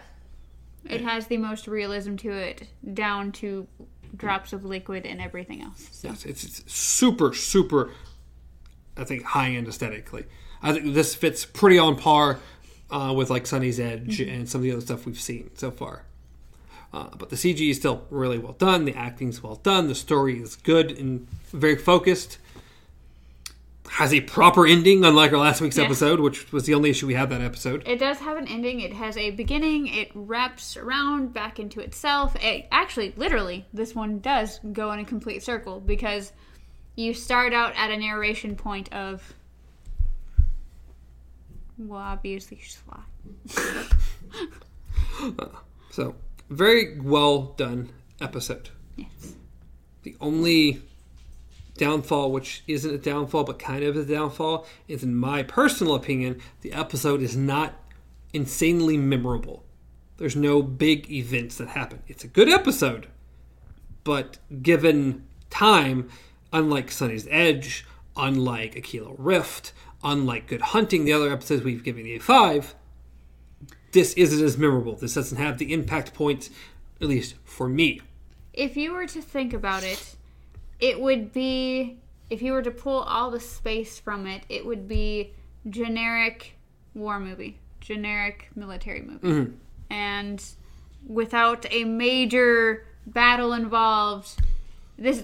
It 0.85 1.01
has 1.01 1.27
the 1.27 1.37
most 1.37 1.67
realism 1.67 2.15
to 2.17 2.31
it, 2.31 2.67
down 2.93 3.31
to 3.33 3.67
drops 4.15 4.53
of 4.53 4.65
liquid 4.65 5.05
and 5.05 5.21
everything 5.21 5.61
else. 5.61 5.89
So. 5.91 6.09
Yes, 6.09 6.25
it's, 6.25 6.43
it's 6.43 6.73
super, 6.73 7.33
super, 7.33 7.91
I 8.97 9.03
think, 9.03 9.23
high 9.23 9.51
end 9.51 9.67
aesthetically. 9.67 10.25
I 10.61 10.73
think 10.73 10.93
this 10.93 11.15
fits 11.15 11.45
pretty 11.45 11.77
on 11.77 11.95
par 11.95 12.39
uh, 12.89 13.13
with 13.15 13.29
like 13.29 13.43
Sonnie's 13.43 13.79
Edge 13.79 14.19
and 14.19 14.49
some 14.49 14.59
of 14.59 14.63
the 14.63 14.71
other 14.71 14.81
stuff 14.81 15.05
we've 15.05 15.19
seen 15.19 15.51
so 15.55 15.71
far. 15.71 16.03
Uh, 16.91 17.09
but 17.17 17.29
the 17.29 17.35
CG 17.35 17.69
is 17.69 17.77
still 17.77 18.05
really 18.09 18.39
well 18.39 18.53
done. 18.53 18.85
The 18.85 18.95
acting's 18.95 19.43
well 19.43 19.55
done. 19.55 19.87
The 19.87 19.95
story 19.95 20.41
is 20.41 20.55
good 20.55 20.91
and 20.91 21.27
very 21.51 21.75
focused. 21.75 22.39
Has 23.89 24.13
a 24.13 24.21
proper 24.21 24.65
ending, 24.67 25.03
unlike 25.03 25.31
our 25.33 25.39
last 25.39 25.61
week's 25.61 25.77
Yeah. 25.77 25.85
episode, 25.85 26.19
which 26.19 26.51
was 26.53 26.65
the 26.65 26.73
only 26.73 26.89
issue 26.91 27.07
we 27.07 27.15
had 27.15 27.29
that 27.31 27.41
episode. 27.41 27.83
It 27.87 27.97
does 27.99 28.19
have 28.19 28.37
an 28.37 28.47
ending. 28.47 28.79
It 28.81 28.93
has 28.93 29.17
a 29.17 29.31
beginning. 29.31 29.87
It 29.87 30.11
wraps 30.13 30.77
around 30.77 31.33
back 31.33 31.59
into 31.59 31.79
itself. 31.81 32.35
It, 32.41 32.67
actually, 32.71 33.13
literally, 33.17 33.65
this 33.73 33.95
one 33.95 34.19
does 34.19 34.59
go 34.73 34.91
in 34.91 34.99
a 34.99 35.05
complete 35.05 35.43
circle 35.43 35.79
because 35.79 36.31
you 36.95 37.13
start 37.13 37.51
out 37.53 37.73
at 37.75 37.89
a 37.91 37.97
narration 37.97 38.55
point 38.55 38.91
of 38.93 39.33
well 41.77 41.99
obviously 41.99 42.59
she's 42.61 42.75
fly. 42.85 42.99
So, 45.91 46.15
very 46.49 46.99
well 46.99 47.53
done 47.57 47.89
episode. 48.21 48.69
Yes. 48.95 49.35
The 50.03 50.15
only 50.21 50.81
downfall, 51.79 52.31
which 52.31 52.63
isn't 52.67 52.93
a 52.93 52.97
downfall 52.97 53.45
but 53.45 53.57
kind 53.57 53.83
of 53.83 53.95
a 53.95 54.05
downfall, 54.05 54.67
is 54.87 55.01
in 55.01 55.15
my 55.15 55.41
personal 55.41 55.95
opinion, 55.95 56.39
the 56.61 56.73
episode 56.73 57.21
is 57.21 57.35
not 57.35 57.73
insanely 58.33 58.97
memorable. 58.97 59.63
There's 60.17 60.35
no 60.35 60.61
big 60.61 61.09
events 61.09 61.57
that 61.57 61.69
happen. 61.69 62.03
It's 62.07 62.23
a 62.23 62.27
good 62.27 62.49
episode, 62.49 63.07
but 64.03 64.37
given 64.61 65.25
time, 65.49 66.09
unlike 66.51 66.91
Sonnie's 66.91 67.27
Edge, 67.31 67.85
unlike 68.17 68.75
Aquila 68.75 69.13
Rift, 69.17 69.71
unlike 70.03 70.47
Good 70.47 70.61
Hunting, 70.61 71.05
the 71.05 71.13
other 71.13 71.31
episodes 71.31 71.63
we've 71.63 71.83
given 71.83 72.03
the 72.03 72.19
A5, 72.19 72.73
this 73.93 74.13
isn't 74.13 74.43
as 74.43 74.57
memorable. 74.57 74.95
This 74.95 75.13
doesn't 75.13 75.37
have 75.37 75.57
the 75.57 75.73
impact 75.73 76.13
points, 76.13 76.49
at 77.01 77.07
least 77.07 77.35
for 77.45 77.69
me. 77.69 78.01
If 78.53 78.75
you 78.75 78.93
were 78.93 79.07
to 79.07 79.21
think 79.21 79.53
about 79.53 79.83
it, 79.83 80.17
it 80.79 80.99
would 80.99 81.31
be 81.33 81.99
if 82.29 82.41
you 82.41 82.51
were 82.51 82.61
to 82.61 82.71
pull 82.71 83.01
all 83.01 83.31
the 83.31 83.39
space 83.39 83.99
from 83.99 84.27
it, 84.27 84.43
it 84.49 84.65
would 84.65 84.87
be 84.87 85.33
generic 85.69 86.55
war 86.93 87.19
movie, 87.19 87.57
generic 87.79 88.49
military 88.55 89.01
movie. 89.01 89.27
Mm-hmm. 89.27 89.53
And 89.89 90.43
without 91.07 91.65
a 91.71 91.83
major 91.83 92.85
battle 93.07 93.53
involved, 93.53 94.39
this 94.97 95.23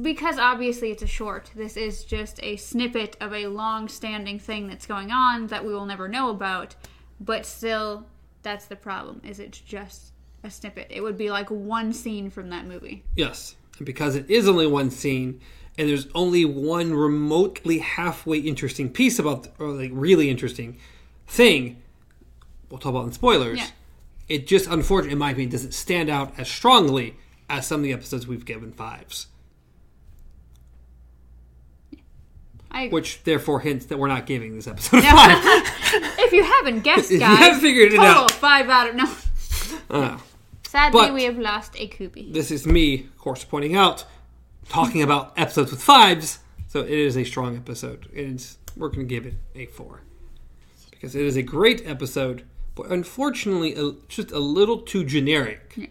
because 0.00 0.38
obviously 0.38 0.90
it's 0.90 1.02
a 1.02 1.06
short. 1.06 1.50
This 1.54 1.76
is 1.76 2.04
just 2.04 2.42
a 2.42 2.56
snippet 2.56 3.16
of 3.20 3.34
a 3.34 3.46
long-standing 3.46 4.38
thing 4.38 4.68
that's 4.68 4.86
going 4.86 5.10
on 5.10 5.48
that 5.48 5.66
we 5.66 5.74
will 5.74 5.84
never 5.84 6.08
know 6.08 6.30
about, 6.30 6.76
but 7.20 7.44
still 7.44 8.06
that's 8.42 8.64
the 8.64 8.76
problem. 8.76 9.20
Is 9.22 9.38
it's 9.38 9.58
just 9.58 10.12
a 10.42 10.50
snippet. 10.50 10.86
It 10.88 11.02
would 11.02 11.18
be 11.18 11.30
like 11.30 11.50
one 11.50 11.92
scene 11.92 12.30
from 12.30 12.48
that 12.48 12.64
movie. 12.64 13.04
Yes, 13.16 13.56
because 13.82 14.14
it 14.16 14.30
is 14.30 14.48
only 14.48 14.66
one 14.66 14.90
scene, 14.90 15.40
and 15.78 15.88
there's 15.88 16.06
only 16.14 16.44
one 16.44 16.94
remotely 16.94 17.78
halfway 17.78 18.38
interesting 18.38 18.90
piece 18.90 19.18
about, 19.18 19.48
or 19.58 19.68
like 19.68 19.90
really 19.92 20.28
interesting 20.30 20.78
thing, 21.26 21.82
we'll 22.68 22.78
talk 22.78 22.90
about 22.90 23.04
in 23.06 23.12
spoilers. 23.12 23.58
Yeah. 23.58 23.66
It 24.28 24.46
just, 24.46 24.66
unfortunately, 24.68 25.12
in 25.12 25.18
my 25.18 25.30
opinion, 25.30 25.50
doesn't 25.50 25.74
stand 25.74 26.08
out 26.08 26.32
as 26.38 26.48
strongly 26.48 27.16
as 27.48 27.66
some 27.66 27.80
of 27.80 27.84
the 27.84 27.92
episodes 27.92 28.26
we've 28.28 28.44
given 28.44 28.70
fives, 28.72 29.26
I 32.70 32.82
agree. 32.82 32.92
which 32.92 33.24
therefore 33.24 33.60
hints 33.60 33.86
that 33.86 33.98
we're 33.98 34.06
not 34.08 34.26
giving 34.26 34.54
this 34.54 34.68
episode 34.68 35.02
five. 35.02 35.38
if 35.42 36.32
you 36.32 36.44
haven't 36.44 36.80
guessed, 36.84 37.10
If 37.10 37.20
you 37.20 37.26
haven't 37.26 37.60
figured 37.60 37.92
it 37.92 37.96
total 37.96 38.22
out. 38.24 38.30
five 38.30 38.68
out 38.68 38.90
of 38.90 38.94
no. 38.96 39.12
Uh, 39.90 40.18
Sadly, 40.70 41.00
But- 41.00 41.14
we 41.14 41.24
have 41.24 41.36
lost 41.36 41.74
a 41.80 41.88
Koopy. 41.88 42.32
this 42.32 42.52
is 42.52 42.64
me, 42.64 43.00
of 43.00 43.18
course, 43.18 43.42
pointing 43.42 43.74
out, 43.74 44.04
talking 44.68 45.02
about 45.02 45.32
episodes 45.36 45.72
with 45.72 45.82
fives. 45.82 46.38
So 46.68 46.82
it 46.82 46.90
is 46.90 47.16
a 47.16 47.24
strong 47.24 47.56
episode, 47.56 48.08
and 48.14 48.40
we're 48.76 48.86
going 48.90 49.00
to 49.00 49.04
give 49.14 49.26
it 49.26 49.34
a 49.56 49.66
four 49.66 50.02
because 50.92 51.16
it 51.16 51.26
is 51.26 51.34
a 51.36 51.42
great 51.42 51.84
episode, 51.84 52.44
but 52.76 52.86
unfortunately, 52.86 53.74
a, 53.74 53.94
just 54.06 54.30
a 54.30 54.38
little 54.38 54.78
too 54.80 55.02
generic 55.02 55.90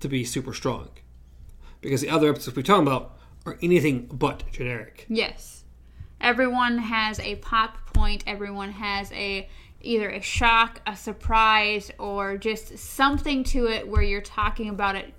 to 0.00 0.08
be 0.08 0.24
super 0.24 0.52
strong. 0.52 0.88
Because 1.80 2.00
the 2.00 2.10
other 2.10 2.28
episodes 2.28 2.56
we're 2.56 2.64
talking 2.64 2.88
about 2.88 3.16
are 3.46 3.56
anything 3.62 4.08
but 4.12 4.50
generic. 4.50 5.06
Yes, 5.08 5.62
everyone 6.20 6.78
has 6.78 7.20
a 7.20 7.36
pop 7.36 7.94
point. 7.94 8.24
Everyone 8.26 8.72
has 8.72 9.12
a 9.12 9.48
either 9.80 10.10
a 10.10 10.20
shock, 10.20 10.80
a 10.86 10.96
surprise, 10.96 11.90
or 11.98 12.36
just 12.36 12.78
something 12.78 13.44
to 13.44 13.66
it 13.66 13.88
where 13.88 14.02
you're 14.02 14.20
talking 14.20 14.68
about 14.68 14.96
it 14.96 15.12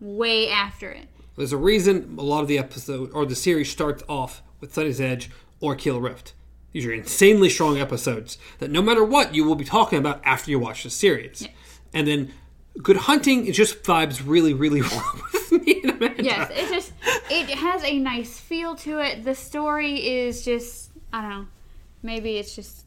way 0.00 0.48
after 0.48 0.90
it. 0.90 1.08
There's 1.36 1.52
a 1.52 1.56
reason 1.56 2.16
a 2.18 2.22
lot 2.22 2.42
of 2.42 2.48
the 2.48 2.58
episode 2.58 3.10
or 3.12 3.24
the 3.24 3.34
series 3.34 3.70
starts 3.70 4.02
off 4.08 4.42
with 4.60 4.74
Sonnie's 4.74 5.00
Edge 5.00 5.30
or 5.60 5.74
Kill 5.74 6.00
Rift. 6.00 6.34
These 6.72 6.86
are 6.86 6.92
insanely 6.92 7.48
strong 7.48 7.78
episodes 7.78 8.38
that 8.58 8.70
no 8.70 8.82
matter 8.82 9.04
what 9.04 9.34
you 9.34 9.44
will 9.44 9.56
be 9.56 9.64
talking 9.64 9.98
about 9.98 10.20
after 10.24 10.50
you 10.50 10.58
watch 10.58 10.84
the 10.84 10.90
series. 10.90 11.48
And 11.92 12.06
then 12.06 12.32
Good 12.82 12.96
Hunting 12.96 13.46
it 13.46 13.52
just 13.52 13.82
vibes 13.82 14.22
really, 14.24 14.54
really 14.54 14.82
well 14.90 15.20
with 15.32 15.52
me 15.52 15.80
and 15.82 15.92
Amanda. 15.92 16.22
Yes, 16.22 16.50
it 16.54 16.68
just 16.68 16.92
it 17.30 17.48
has 17.58 17.82
a 17.84 17.98
nice 17.98 18.38
feel 18.38 18.76
to 18.76 19.00
it. 19.00 19.24
The 19.24 19.34
story 19.34 20.06
is 20.06 20.44
just 20.44 20.90
I 21.12 21.22
don't 21.22 21.30
know. 21.30 21.46
Maybe 22.02 22.36
it's 22.38 22.54
just 22.54 22.84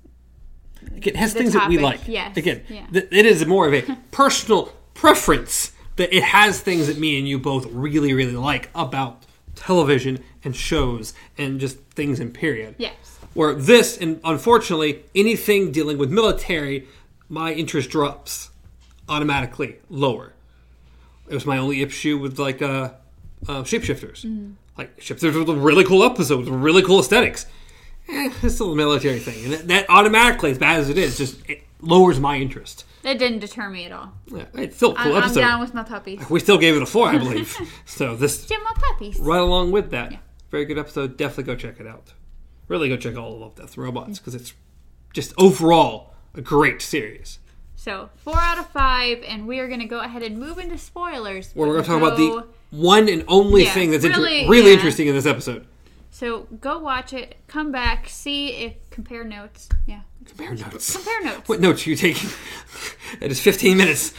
It 1.01 1.15
has 1.15 1.33
the 1.33 1.39
things 1.39 1.53
that 1.53 1.69
we 1.69 1.77
like. 1.77 2.07
yes, 2.07 2.35
Again, 2.37 2.63
yeah. 2.69 2.85
th- 2.91 3.07
it 3.11 3.25
is 3.25 3.45
more 3.45 3.67
of 3.67 3.73
a 3.73 3.97
personal 4.11 4.71
preference 4.93 5.71
that 5.95 6.15
it 6.15 6.23
has 6.23 6.59
things 6.61 6.87
that 6.87 6.97
me 6.97 7.17
and 7.19 7.27
you 7.27 7.37
both 7.39 7.65
really, 7.67 8.13
really 8.13 8.35
like 8.35 8.69
about 8.73 9.23
television 9.55 10.23
and 10.43 10.55
shows 10.55 11.13
and 11.37 11.59
just 11.59 11.77
things 11.95 12.19
in 12.19 12.31
period. 12.31 12.75
yes. 12.77 12.93
Where 13.33 13.55
this, 13.55 13.97
and 13.97 14.19
unfortunately, 14.23 15.03
anything 15.15 15.71
dealing 15.71 15.97
with 15.97 16.11
military, 16.11 16.87
my 17.29 17.51
interest 17.53 17.89
drops 17.89 18.51
automatically 19.09 19.77
lower. 19.89 20.33
It 21.27 21.33
was 21.33 21.45
my 21.45 21.57
only 21.57 21.81
issue 21.81 22.17
with 22.19 22.37
like 22.37 22.61
uh, 22.61 22.91
uh, 23.47 23.63
shapeshifters. 23.63 24.53
Like 24.77 24.99
shapeshifters 24.99 25.47
a 25.49 25.53
really 25.55 25.83
cool 25.83 26.03
episode 26.03 26.39
with 26.41 26.49
really 26.49 26.83
cool 26.83 26.99
aesthetics. 26.99 27.45
Eh, 28.09 28.31
it's 28.43 28.55
still 28.55 28.71
a 28.71 28.75
military 28.75 29.19
thing, 29.19 29.43
and 29.45 29.53
that, 29.53 29.67
that 29.67 29.89
automatically, 29.89 30.51
as 30.51 30.57
bad 30.57 30.79
as 30.79 30.89
it 30.89 30.97
is, 30.97 31.17
just 31.17 31.37
it 31.49 31.63
lowers 31.81 32.19
my 32.19 32.37
interest. 32.37 32.85
It 33.03 33.17
didn't 33.19 33.39
deter 33.39 33.69
me 33.69 33.85
at 33.85 33.91
all. 33.91 34.13
Yeah, 34.27 34.45
it's 34.53 34.75
still 34.77 34.91
a 34.93 34.95
I'm, 34.95 35.03
cool 35.07 35.15
I'm 35.17 35.23
episode. 35.23 35.39
down 35.41 35.59
with 35.61 35.73
my 35.73 35.83
puppies. 35.83 36.29
we 36.29 36.39
still 36.39 36.57
gave 36.57 36.75
it 36.75 36.81
a 36.81 36.85
four, 36.85 37.07
I 37.09 37.17
believe. 37.17 37.55
so 37.85 38.15
this 38.15 38.45
Get 38.45 38.59
my 38.63 38.73
puppies. 38.75 39.19
right 39.19 39.39
along 39.41 39.71
with 39.71 39.91
that. 39.91 40.13
Very 40.51 40.65
good 40.65 40.77
episode. 40.77 41.17
Definitely 41.17 41.43
go 41.45 41.55
check 41.55 41.79
it 41.79 41.87
out. 41.87 42.13
Really 42.67 42.87
go 42.89 42.95
check 42.97 43.17
all 43.17 43.43
of 43.43 43.55
Death, 43.55 43.77
Robots 43.77 44.19
because 44.19 44.35
it's 44.35 44.53
just 45.13 45.33
overall 45.37 46.13
a 46.33 46.41
great 46.41 46.81
series. 46.81 47.39
So 47.75 48.09
four 48.17 48.37
out 48.37 48.57
of 48.57 48.69
five, 48.69 49.21
and 49.27 49.47
we 49.47 49.59
are 49.59 49.67
going 49.67 49.81
to 49.81 49.85
go 49.85 49.99
ahead 49.99 50.23
and 50.23 50.37
move 50.39 50.57
into 50.57 50.77
spoilers. 50.77 51.51
Where 51.53 51.67
we're 51.67 51.73
going 51.73 51.83
to 51.85 51.89
talk 51.89 52.01
about 52.01 52.17
the 52.17 52.45
one 52.71 53.09
and 53.09 53.25
only 53.27 53.63
Yeah, 53.65 53.71
thing 53.73 53.91
that's 53.91 54.05
inter- 54.05 54.21
really, 54.21 54.47
really 54.47 54.67
yeah. 54.69 54.73
interesting 54.75 55.07
in 55.07 55.15
this 55.15 55.25
episode. 55.25 55.67
So 56.23 56.47
go 56.61 56.79
watch 56.79 57.11
it. 57.11 57.35
Come 57.47 57.73
back. 57.73 58.07
See 58.07 58.51
if 58.51 58.89
compare 58.89 59.25
notes. 59.25 59.67
Yeah, 59.85 60.03
Compare 60.25 60.55
notes. 60.55 60.95
compare 60.95 61.21
notes. 61.21 61.49
What 61.49 61.59
notes 61.59 61.85
are 61.85 61.89
you 61.89 61.97
taking? 61.97 62.29
it 63.19 63.29
is 63.29 63.41
15 63.41 63.75
minutes. 63.75 64.13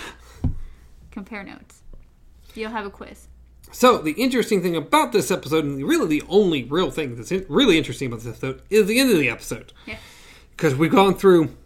Compare 1.10 1.44
notes. 1.44 1.80
You'll 2.54 2.72
have 2.72 2.84
a 2.84 2.90
quiz. 2.90 3.28
So 3.72 3.96
the 3.96 4.12
interesting 4.12 4.60
thing 4.60 4.76
about 4.76 5.12
this 5.12 5.30
episode, 5.30 5.64
and 5.64 5.82
really 5.82 6.06
the 6.06 6.22
only 6.28 6.64
real 6.64 6.90
thing 6.90 7.16
that's 7.16 7.32
in- 7.32 7.46
really 7.48 7.78
interesting 7.78 8.08
about 8.08 8.20
this 8.20 8.28
episode, 8.34 8.60
is 8.68 8.86
the 8.86 8.98
end 9.00 9.10
of 9.10 9.16
the 9.18 9.30
episode. 9.30 9.72
Yeah. 9.86 9.96
because 10.50 10.74
we've 10.74 10.92
gone 10.92 11.14
through 11.14 11.56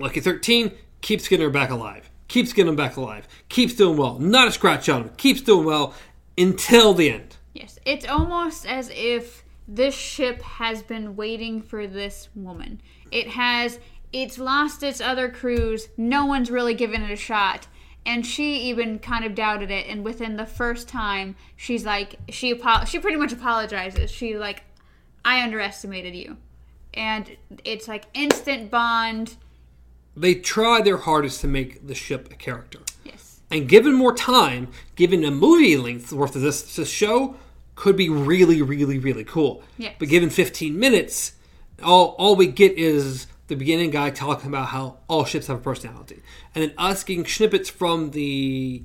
Lucky 0.00 0.18
13 0.18 0.72
keeps 1.00 1.28
getting 1.28 1.44
her 1.44 1.50
back 1.50 1.70
alive, 1.70 2.10
keeps 2.26 2.52
getting 2.52 2.70
him 2.70 2.76
back 2.76 2.96
alive, 2.96 3.28
keeps 3.48 3.74
doing 3.74 3.96
well, 3.96 4.18
not 4.18 4.48
a 4.48 4.50
scratch 4.50 4.88
on 4.88 5.02
him, 5.02 5.10
keeps 5.16 5.40
doing 5.42 5.64
well 5.64 5.94
until 6.36 6.92
the 6.92 7.08
end. 7.08 7.27
Yes, 7.54 7.78
it's 7.84 8.06
almost 8.06 8.66
as 8.66 8.90
if 8.94 9.44
this 9.66 9.94
ship 9.94 10.40
has 10.42 10.82
been 10.82 11.16
waiting 11.16 11.60
for 11.60 11.86
this 11.86 12.28
woman. 12.34 12.80
It 13.10 13.28
has 13.28 13.78
it's 14.12 14.38
lost 14.38 14.82
its 14.82 15.00
other 15.00 15.28
crews. 15.28 15.88
No 15.96 16.24
one's 16.24 16.50
really 16.50 16.74
given 16.74 17.02
it 17.02 17.10
a 17.10 17.16
shot. 17.16 17.66
And 18.06 18.24
she 18.24 18.62
even 18.62 19.00
kind 19.00 19.24
of 19.26 19.34
doubted 19.34 19.70
it 19.70 19.86
and 19.86 20.02
within 20.02 20.36
the 20.36 20.46
first 20.46 20.88
time 20.88 21.36
she's 21.56 21.84
like 21.84 22.16
she 22.30 22.54
apo- 22.54 22.86
she 22.86 22.98
pretty 22.98 23.18
much 23.18 23.32
apologizes. 23.32 24.10
She 24.10 24.38
like 24.38 24.62
I 25.24 25.42
underestimated 25.42 26.14
you. 26.14 26.38
And 26.94 27.36
it's 27.64 27.86
like 27.86 28.06
instant 28.14 28.70
bond. 28.70 29.36
They 30.16 30.34
try 30.34 30.80
their 30.80 30.96
hardest 30.96 31.42
to 31.42 31.48
make 31.48 31.86
the 31.86 31.94
ship 31.94 32.32
a 32.32 32.34
character. 32.34 32.80
And 33.50 33.68
given 33.68 33.94
more 33.94 34.14
time, 34.14 34.68
given 34.94 35.24
a 35.24 35.30
movie 35.30 35.76
length 35.76 36.12
worth 36.12 36.36
of 36.36 36.42
this, 36.42 36.76
this 36.76 36.90
show, 36.90 37.36
could 37.74 37.96
be 37.96 38.08
really, 38.08 38.60
really, 38.60 38.98
really 38.98 39.24
cool. 39.24 39.62
Yes. 39.78 39.94
But 39.98 40.08
given 40.08 40.30
15 40.30 40.78
minutes, 40.78 41.32
all, 41.82 42.14
all 42.18 42.36
we 42.36 42.46
get 42.48 42.72
is 42.76 43.26
the 43.46 43.54
beginning 43.56 43.90
guy 43.90 44.10
talking 44.10 44.48
about 44.48 44.66
how 44.68 44.98
all 45.08 45.24
ships 45.24 45.46
have 45.46 45.58
a 45.58 45.60
personality. 45.60 46.22
And 46.54 46.62
then 46.62 46.72
us 46.76 47.04
getting 47.04 47.24
snippets 47.24 47.68
from 47.70 48.10
the 48.10 48.82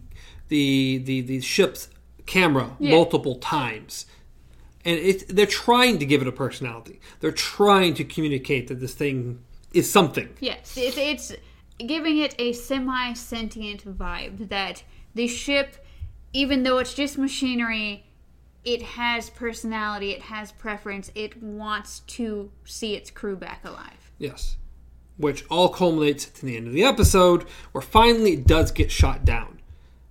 the 0.47 0.99
the, 0.99 1.21
the 1.21 1.41
ship's 1.41 1.89
camera 2.25 2.75
Yeah. 2.79 2.91
multiple 2.91 3.35
times. 3.35 4.05
And 4.85 4.99
it's, 4.99 5.23
they're 5.25 5.45
trying 5.45 5.97
to 5.99 6.05
give 6.05 6.21
it 6.21 6.27
a 6.27 6.31
personality. 6.31 6.99
They're 7.21 7.31
trying 7.31 7.93
to 7.95 8.03
communicate 8.03 8.67
that 8.67 8.79
this 8.81 8.93
thing 8.93 9.39
is 9.73 9.89
something. 9.91 10.29
Yes, 10.39 10.75
it's, 10.77 10.97
it's 10.97 11.33
giving 11.79 12.17
it 12.17 12.35
a 12.39 12.53
semi 12.53 13.13
sentient 13.13 13.85
vibe 13.97 14.49
that 14.49 14.83
the 15.15 15.27
ship, 15.27 15.85
even 16.31 16.63
though 16.63 16.77
it's 16.77 16.93
just 16.93 17.17
machinery, 17.17 18.05
it 18.63 18.81
has 18.81 19.29
personality, 19.29 20.11
it 20.11 20.23
has 20.23 20.51
preference, 20.51 21.11
it 21.15 21.41
wants 21.41 21.99
to 22.01 22.51
see 22.63 22.95
its 22.95 23.11
crew 23.11 23.35
back 23.35 23.63
alive. 23.65 24.11
Yes. 24.17 24.57
Which 25.17 25.45
all 25.49 25.69
culminates 25.69 26.25
to 26.25 26.45
the 26.45 26.57
end 26.57 26.67
of 26.67 26.73
the 26.73 26.83
episode, 26.83 27.43
where 27.71 27.81
finally 27.81 28.33
it 28.33 28.47
does 28.47 28.71
get 28.71 28.91
shot 28.91 29.25
down. 29.25 29.61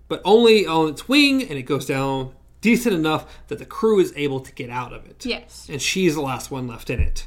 But 0.08 0.20
only 0.24 0.66
on 0.66 0.90
its 0.90 1.08
wing, 1.08 1.42
and 1.42 1.58
it 1.58 1.62
goes 1.62 1.86
down 1.86 2.34
decent 2.60 2.94
enough 2.94 3.26
that 3.48 3.58
the 3.58 3.64
crew 3.64 3.98
is 3.98 4.12
able 4.16 4.40
to 4.40 4.52
get 4.52 4.70
out 4.70 4.92
of 4.92 5.06
it. 5.06 5.24
Yes. 5.24 5.66
And 5.70 5.80
she's 5.80 6.14
the 6.14 6.20
last 6.20 6.50
one 6.50 6.66
left 6.66 6.90
in 6.90 7.00
it. 7.00 7.26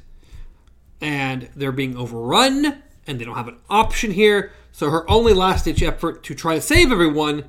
And 1.01 1.49
they're 1.55 1.71
being 1.71 1.97
overrun, 1.97 2.83
and 3.07 3.19
they 3.19 3.25
don't 3.25 3.35
have 3.35 3.47
an 3.47 3.57
option 3.69 4.11
here. 4.11 4.51
So 4.71 4.89
her 4.89 5.09
only 5.09 5.33
last 5.33 5.65
ditch 5.65 5.81
effort 5.81 6.23
to 6.23 6.35
try 6.35 6.55
to 6.55 6.61
save 6.61 6.91
everyone 6.91 7.45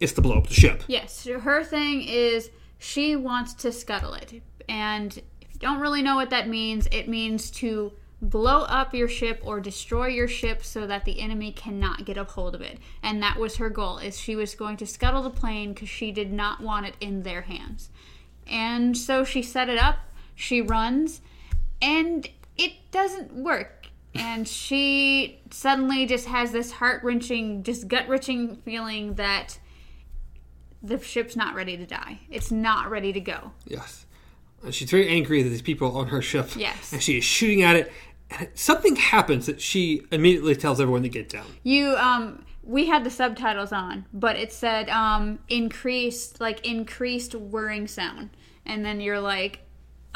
is 0.00 0.12
to 0.14 0.20
blow 0.20 0.38
up 0.38 0.46
the 0.46 0.54
ship. 0.54 0.82
Yes, 0.86 1.26
her 1.26 1.64
thing 1.64 2.02
is 2.02 2.50
she 2.78 3.16
wants 3.16 3.54
to 3.54 3.72
scuttle 3.72 4.14
it. 4.14 4.42
And 4.68 5.16
if 5.40 5.54
you 5.54 5.60
don't 5.60 5.80
really 5.80 6.02
know 6.02 6.16
what 6.16 6.30
that 6.30 6.48
means, 6.48 6.86
it 6.92 7.08
means 7.08 7.50
to 7.52 7.92
blow 8.22 8.62
up 8.62 8.94
your 8.94 9.08
ship 9.08 9.40
or 9.44 9.60
destroy 9.60 10.06
your 10.06 10.28
ship 10.28 10.64
so 10.64 10.86
that 10.86 11.04
the 11.04 11.20
enemy 11.20 11.52
cannot 11.52 12.04
get 12.04 12.16
a 12.16 12.24
hold 12.24 12.54
of 12.54 12.60
it. 12.60 12.78
And 13.02 13.22
that 13.22 13.38
was 13.38 13.56
her 13.56 13.70
goal 13.70 13.98
is 13.98 14.18
she 14.18 14.36
was 14.36 14.54
going 14.54 14.76
to 14.78 14.86
scuttle 14.86 15.22
the 15.22 15.30
plane 15.30 15.74
cuz 15.74 15.88
she 15.88 16.12
did 16.12 16.32
not 16.32 16.60
want 16.60 16.86
it 16.86 16.96
in 17.00 17.22
their 17.22 17.42
hands. 17.42 17.90
And 18.46 18.96
so 18.96 19.24
she 19.24 19.42
set 19.42 19.68
it 19.68 19.78
up, 19.78 19.98
she 20.34 20.60
runs, 20.60 21.20
and 21.82 22.28
it 22.56 22.72
doesn't 22.90 23.32
work. 23.32 23.85
And 24.18 24.46
she 24.46 25.40
suddenly 25.50 26.06
just 26.06 26.26
has 26.26 26.52
this 26.52 26.72
heart 26.72 27.02
wrenching, 27.04 27.62
just 27.62 27.88
gut 27.88 28.08
wrenching 28.08 28.56
feeling 28.64 29.14
that 29.14 29.58
the 30.82 30.98
ship's 31.00 31.36
not 31.36 31.54
ready 31.54 31.76
to 31.76 31.86
die. 31.86 32.20
It's 32.30 32.50
not 32.50 32.90
ready 32.90 33.12
to 33.12 33.20
go. 33.20 33.52
Yes. 33.66 34.06
And 34.62 34.74
she's 34.74 34.90
very 34.90 35.08
angry 35.08 35.42
that 35.42 35.48
these 35.48 35.62
people 35.62 35.88
are 35.96 36.00
on 36.00 36.08
her 36.08 36.22
ship. 36.22 36.50
Yes. 36.56 36.92
And 36.92 37.02
she 37.02 37.18
is 37.18 37.24
shooting 37.24 37.62
at 37.62 37.76
it. 37.76 37.92
And 38.30 38.48
something 38.54 38.96
happens 38.96 39.46
that 39.46 39.60
she 39.60 40.02
immediately 40.10 40.56
tells 40.56 40.80
everyone 40.80 41.02
to 41.02 41.08
get 41.08 41.28
down. 41.28 41.46
You 41.62 41.96
um 41.96 42.44
we 42.62 42.86
had 42.86 43.04
the 43.04 43.10
subtitles 43.10 43.72
on, 43.72 44.06
but 44.12 44.36
it 44.36 44.52
said 44.52 44.88
um 44.88 45.38
increased 45.48 46.40
like 46.40 46.66
increased 46.66 47.34
whirring 47.34 47.86
sound. 47.86 48.30
And 48.64 48.84
then 48.84 49.00
you're 49.00 49.20
like, 49.20 49.60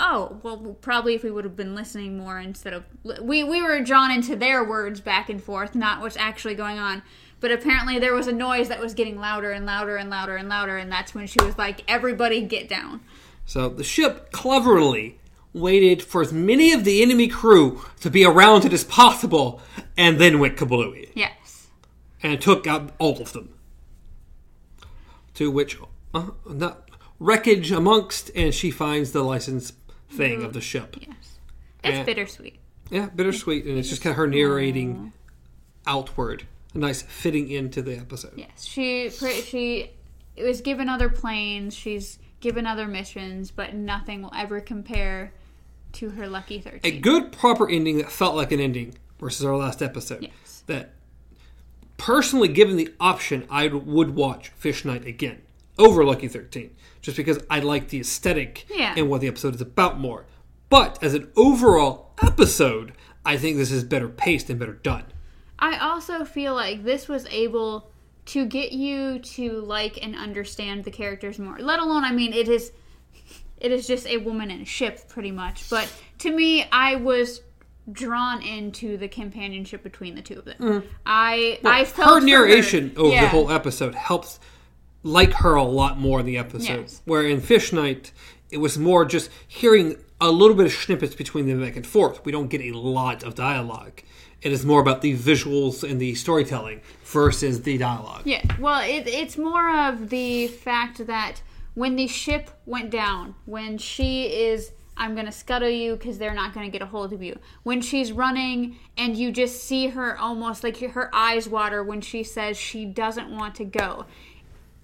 "Oh, 0.01 0.41
well 0.43 0.77
probably 0.81 1.15
if 1.15 1.23
we 1.23 1.31
would 1.31 1.45
have 1.45 1.57
been 1.57 1.75
listening 1.75 2.17
more 2.19 2.39
instead 2.41 2.73
of 2.73 2.85
we 3.23 3.45
we 3.45 3.61
were 3.63 3.81
drawn 3.81 4.11
into 4.11 4.35
their 4.35 4.65
words 4.65 5.01
back 5.01 5.29
and 5.29 5.43
forth, 5.43 5.75
not 5.75 6.01
what's 6.01 6.17
actually 6.17 6.55
going 6.55 6.79
on." 6.79 7.03
But 7.41 7.53
apparently 7.53 7.99
there 7.99 8.15
was 8.15 8.27
a 8.27 8.33
noise 8.33 8.69
that 8.69 8.81
was 8.81 8.93
getting 8.95 9.19
louder 9.19 9.51
and 9.51 9.65
louder 9.65 9.97
and 9.97 10.11
louder 10.11 10.37
and 10.37 10.49
louder 10.49 10.77
and 10.77 10.91
that's 10.91 11.15
when 11.15 11.27
she 11.27 11.39
was 11.43 11.57
like, 11.57 11.83
"Everybody 11.89 12.41
get 12.43 12.69
down." 12.69 13.01
So 13.47 13.69
the 13.69 13.85
ship 13.85 14.31
cleverly 14.33 15.19
waited 15.53 16.03
for 16.03 16.23
as 16.23 16.33
many 16.33 16.73
of 16.73 16.85
the 16.85 17.03
enemy 17.03 17.27
crew 17.27 17.83
to 18.01 18.09
be 18.11 18.25
around 18.25 18.65
it 18.65 18.73
as 18.73 18.85
possible 18.85 19.61
and 19.97 20.19
then 20.21 20.39
went 20.39 20.57
kablooey. 20.57 21.11
Yes. 21.15 21.69
and 22.23 22.41
took 22.41 22.67
out 22.67 22.93
all 22.99 23.21
of 23.21 23.33
them. 23.33 23.55
To 25.35 25.51
which, 25.51 25.79
uh, 26.13 26.31
not 26.47 26.91
wreckage 27.19 27.73
amongst, 27.73 28.31
and 28.37 28.55
she 28.55 28.71
finds 28.71 29.13
the 29.13 29.23
license 29.23 29.73
thing 30.11 30.43
of 30.43 30.51
mm. 30.51 30.55
the 30.55 30.61
ship. 30.61 30.97
Yes. 31.01 31.39
It's 31.83 31.97
And- 31.99 32.07
bittersweet. 32.07 32.59
Yeah, 32.91 33.09
bittersweet, 33.15 33.67
and 33.67 33.79
it's 33.79 33.89
just 33.89 34.03
kind 34.03 34.11
of 34.11 34.17
her 34.17 34.27
mm. 34.27 34.33
narrating 34.33 35.13
outward, 35.87 36.45
a 36.75 36.79
nice 36.79 37.03
fitting 37.03 37.49
into 37.49 37.83
the 37.83 37.97
episode. 37.97 38.33
Yes, 38.37 38.65
she 38.65 39.11
she 39.11 39.91
was 40.37 40.61
given 40.61 40.89
other 40.89 41.09
planes. 41.09 41.75
She's 41.75 42.19
given 42.41 42.67
other 42.67 42.89
missions, 42.89 43.53
but 43.53 43.75
nothing 43.75 44.23
will 44.23 44.33
ever 44.37 44.61
compare 44.61 45.33
to 45.93 46.11
her 46.11 46.27
lucky 46.27 46.63
A 46.83 46.99
good 46.99 47.33
proper 47.33 47.69
ending 47.69 47.99
that 47.99 48.11
felt 48.11 48.35
like 48.35 48.53
an 48.53 48.61
ending 48.61 48.97
versus 49.19 49.45
our 49.45 49.57
last 49.57 49.83
episode. 49.83 50.23
Yes. 50.23 50.65
That 50.67 50.95
personally, 51.97 52.49
given 52.49 52.77
the 52.77 52.93
option, 52.99 53.47
I 53.51 53.69
would 53.69 54.15
watch 54.15 54.49
Fish 54.51 54.85
Night 54.85 55.05
again 55.05 55.43
over 55.79 56.05
Lucky 56.05 56.29
Thirteen, 56.29 56.75
just 57.01 57.17
because 57.17 57.39
I 57.49 57.61
like 57.61 57.89
the 57.89 58.01
aesthetic 58.01 58.67
Yeah. 58.75 58.95
and 58.97 59.09
what 59.09 59.21
the 59.21 59.29
episode 59.29 59.55
is 59.55 59.61
about 59.61 59.99
more. 59.99 60.27
But 60.69 61.03
as 61.03 61.15
an 61.15 61.31
overall 61.37 62.13
episode, 62.23 62.93
I 63.25 63.37
think 63.37 63.57
this 63.57 63.71
is 63.73 63.83
better 63.85 64.09
paced 64.09 64.51
and 64.51 64.59
better 64.59 64.75
done. 64.75 65.05
I 65.59 65.79
also 65.79 66.25
feel 66.25 66.55
like 66.55 66.85
this 66.85 67.09
was 67.09 67.27
able 67.31 67.91
to 68.27 68.45
get 68.45 68.73
you 68.73 69.19
to 69.19 69.61
like 69.63 69.99
and 70.03 70.15
understand 70.15 70.85
the 70.85 70.91
characters 70.91 71.39
more. 71.39 71.59
Let 71.59 71.81
alone, 71.81 72.05
I 72.05 72.13
mean, 72.13 72.33
it 72.33 72.49
is 72.49 72.73
it 73.59 73.73
is 73.73 73.87
just 73.87 74.07
a 74.07 74.17
woman 74.19 74.51
in 74.51 74.63
a 74.63 74.65
ship, 74.65 75.07
pretty 75.09 75.31
much. 75.31 75.69
But 75.69 75.93
to 76.19 76.35
me, 76.35 76.65
I 76.73 76.97
was 76.97 77.43
drawn 77.93 78.41
into 78.43 78.97
the 78.97 79.09
companionship 79.09 79.83
between 79.83 80.15
the 80.15 80.23
two 80.23 80.39
of 80.39 80.45
them. 80.45 80.85
I 81.05 81.59
I 81.65 81.85
felt 81.85 82.09
Mm. 82.09 82.21
her 82.21 82.27
narration 82.27 82.93
over 82.97 83.11
the 83.11 83.29
whole 83.29 83.51
episode 83.51 83.95
helps 83.95 84.39
like 85.03 85.33
her 85.35 85.55
a 85.55 85.63
lot 85.63 85.99
more 85.99 86.21
in 86.21 86.27
the 86.27 86.39
episode. 86.39 86.83
Yes. 86.83 87.03
Where 87.05 87.23
in 87.23 87.41
Fish 87.41 87.73
Night, 87.73 88.13
it 88.51 88.59
was 88.59 88.79
more 88.79 89.05
just 89.05 89.31
hearing 89.47 89.97
a 90.21 90.31
little 90.31 90.57
bit 90.57 90.67
of 90.67 90.73
snippets 90.73 91.15
between 91.15 91.47
them 91.47 91.63
back 91.63 91.77
and 91.77 91.87
forth. 91.87 92.25
We 92.25 92.33
don't 92.33 92.49
get 92.49 92.61
a 92.61 92.73
lot 92.73 93.23
of 93.23 93.35
dialogue. 93.35 94.03
It 94.43 94.53
is 94.53 94.65
more 94.65 94.81
about 94.81 95.03
the 95.03 95.17
visuals 95.17 95.89
and 95.89 96.01
the 96.01 96.15
storytelling 96.15 96.81
versus 97.05 97.63
the 97.63 97.77
dialogue. 97.79 98.23
Yeah, 98.25 98.43
well, 98.59 98.83
it, 98.83 99.07
it's 99.07 99.37
more 99.37 99.89
of 99.89 100.09
the 100.09 100.49
fact 100.49 101.07
that 101.07 101.43
when 101.75 101.97
the 101.97 102.07
ship 102.07 102.51
went 102.67 102.91
down, 102.91 103.35
when 103.45 103.79
she 103.79 104.25
is, 104.25 104.73
I'm 104.97 105.15
going 105.15 105.27
to 105.27 105.33
scuttle 105.33 105.69
you 105.69 105.97
because 105.97 106.19
they're 106.19 106.35
not 106.35 106.55
going 106.55 106.67
to 106.67 106.73
get 106.73 106.83
a 106.83 106.87
hold 106.87 107.13
of 107.13 107.23
you, 107.23 107.39
when 107.63 107.81
she's 107.81 108.13
running 108.13 108.79
and 108.97 109.17
you 109.17 109.31
just 109.31 109.63
see 109.63 109.89
her 109.89 110.19
almost 110.19 110.65
like 110.65 110.79
her 110.79 111.15
eyes 111.15 111.49
water 111.49 111.83
when 111.83 112.01
she 112.01 112.23
says 112.23 112.57
she 112.57 112.85
doesn't 112.85 113.31
want 113.31 113.55
to 113.57 113.65
go. 113.65 114.07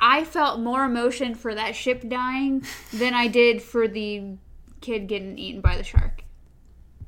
I 0.01 0.25
felt 0.25 0.61
more 0.61 0.85
emotion 0.85 1.35
for 1.35 1.55
that 1.55 1.75
ship 1.75 2.09
dying 2.09 2.65
than 2.93 3.15
I 3.15 3.29
did 3.29 3.63
for 3.63 3.89
the 3.89 4.37
kid 4.81 5.07
getting 5.07 5.39
eaten 5.39 5.61
by 5.61 5.77
the 5.77 5.83
shark. 5.83 6.23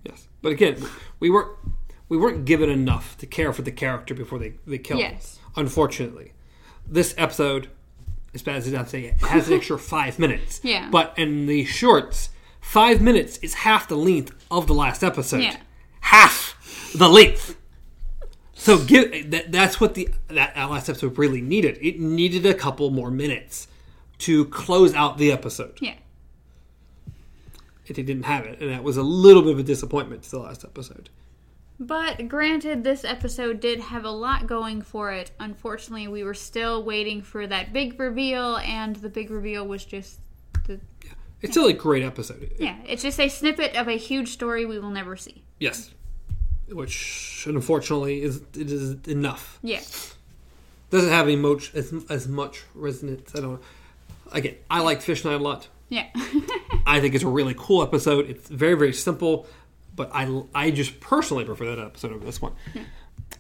Yes, 0.05 0.29
but 0.43 0.53
again, 0.53 0.83
we 1.21 1.31
weren't 1.31 1.57
we 2.09 2.17
weren't 2.17 2.45
given 2.45 2.71
enough 2.71 3.19
to 3.19 3.27
care 3.27 3.53
for 3.53 3.63
the 3.63 3.73
character 3.73 4.15
before 4.15 4.39
they 4.39 4.55
they 4.67 4.79
killed 4.79 5.03
him. 5.03 5.13
Yes. 5.13 5.39
Unfortunately, 5.57 6.33
this 6.87 7.15
episode, 7.19 7.69
as 8.35 8.43
bad 8.43 8.57
as 8.57 8.67
it 8.67 8.73
sounds, 8.73 8.91
say 8.91 9.05
it 9.05 9.21
has 9.23 9.49
an 9.49 9.55
extra 9.55 9.79
five 9.97 10.19
minutes. 10.19 10.61
Yeah. 10.63 10.89
But 10.91 11.15
in 11.17 11.47
the 11.47 11.65
shorts, 11.65 12.31
five 12.61 13.01
minutes 13.03 13.39
is 13.39 13.55
half 13.55 13.89
the 13.89 13.97
length 13.97 14.35
of 14.51 14.67
the 14.67 14.75
last 14.75 15.05
episode. 15.05 15.43
Yeah. 15.43 15.57
Half 16.01 16.93
the 16.97 17.09
length. 17.09 17.57
So 18.59 18.85
give 18.85 19.31
that, 19.31 19.53
that's 19.53 19.81
what 19.81 19.95
the 19.95 20.09
that, 20.27 20.57
last 20.57 20.89
episode 20.89 21.17
really 21.17 21.41
needed. 21.41 21.79
It 21.81 22.01
needed 22.01 22.45
a 22.45 22.55
couple 22.55 22.91
more 22.91 23.11
minutes 23.11 23.69
to 24.19 24.47
close 24.47 24.95
out 24.95 25.17
the 25.17 25.31
episode. 25.31 25.79
Yeah. 25.81 25.95
It 27.87 27.95
didn't 27.95 28.25
have 28.25 28.45
it, 28.45 28.61
and 28.61 28.71
that 28.71 28.83
was 28.83 28.99
a 28.99 29.03
little 29.03 29.43
bit 29.43 29.53
of 29.53 29.59
a 29.61 29.63
disappointment 29.63 30.25
to 30.25 30.31
the 30.31 30.41
last 30.41 30.65
episode. 30.65 31.09
But 31.81 32.29
granted, 32.29 32.83
this 32.83 33.05
episode 33.05 33.61
did 33.61 33.79
have 33.79 34.05
a 34.05 34.11
lot 34.11 34.49
going 34.49 34.83
for 34.83 35.13
it. 35.13 35.31
Unfortunately, 35.39 36.09
we 36.09 36.25
were 36.25 36.35
still 36.35 36.83
waiting 36.83 37.23
for 37.23 37.47
that 37.47 37.73
big 37.73 37.99
reveal, 37.99 38.57
and 38.57 38.97
the 38.97 39.09
big 39.09 39.31
reveal 39.31 39.67
was 39.67 39.85
just 39.85 40.19
the. 40.67 40.81
It's 41.41 41.53
still 41.53 41.69
a 41.69 41.73
great 41.73 42.03
episode. 42.03 42.51
Yeah, 42.59 42.77
it's 42.85 43.03
just 43.03 43.21
a 43.21 43.29
snippet 43.29 43.77
of 43.77 43.87
a 43.87 43.97
huge 43.97 44.31
story 44.31 44.67
we 44.67 44.81
will 44.81 44.91
never 44.91 45.17
see. 45.17 45.45
Yes. 45.61 45.95
Which 46.71 47.45
unfortunately 47.49 48.23
is 48.23 48.37
it 48.55 48.71
is 48.71 48.97
enough. 49.09 49.59
Yeah. 49.63 49.81
Doesn't 50.91 51.11
have 51.11 51.27
any 51.27 51.37
much 51.37 51.75
as, 51.75 51.93
as 52.09 52.27
much 52.29 52.63
resonance. 52.75 53.33
I 53.35 53.41
don't 53.41 53.53
know. 53.55 53.61
Again, 54.33 54.57
I 54.71 54.81
like 54.81 55.01
Fish 55.03 55.25
Night 55.25 55.35
a 55.35 55.39
lot. 55.39 55.69
Yeah. 55.89 56.07
I 56.87 57.01
think 57.01 57.15
it's 57.15 57.25
a 57.25 57.29
really 57.29 57.55
cool 57.57 57.83
episode. 57.83 58.29
It's 58.29 58.49
very 58.49 58.75
very 58.75 58.93
simple, 58.93 59.47
but 59.97 60.11
I 60.15 60.43
I 60.55 60.71
just 60.71 61.01
personally 61.01 61.45
prefer 61.45 61.75
that 61.75 61.79
episode 61.85 62.13
over 62.13 62.25
this 62.25 62.41
one. 62.43 62.53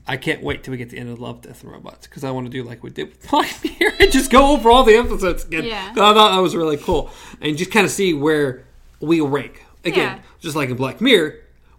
I 0.06 0.16
can't 0.16 0.42
wait 0.42 0.64
till 0.64 0.72
we 0.72 0.78
get 0.78 0.88
to 0.90 0.94
the 0.96 1.00
end 1.00 1.10
of 1.10 1.20
Love, 1.20 1.42
Death, 1.42 1.62
and 1.62 1.70
Robots 1.72 2.06
because 2.06 2.24
I 2.24 2.30
want 2.30 2.46
to 2.46 2.50
do 2.50 2.62
like 2.62 2.82
we 2.82 2.90
did 2.90 3.08
with 3.08 3.28
Black 3.30 3.52
Mirror 3.62 3.92
and 4.00 4.10
just 4.12 4.30
go 4.30 4.52
over 4.52 4.70
all 4.70 4.82
the 4.84 4.94
episodes 4.96 5.44
again. 5.44 5.64
Yeah. 5.64 5.88
I 5.92 5.94
thought 5.94 6.32
that 6.34 6.40
was 6.40 6.56
really 6.56 6.78
cool 6.78 7.10
and 7.42 7.56
just 7.58 7.70
kind 7.70 7.84
of 7.84 7.92
see 7.92 8.14
where 8.14 8.64
we 9.00 9.20
rank. 9.20 9.64
Again, 9.84 10.16
Yeah. 10.16 10.22
just 10.40 10.56
like 10.56 10.70
in 10.70 10.76
Black 10.76 11.00
Mirror, 11.00 11.36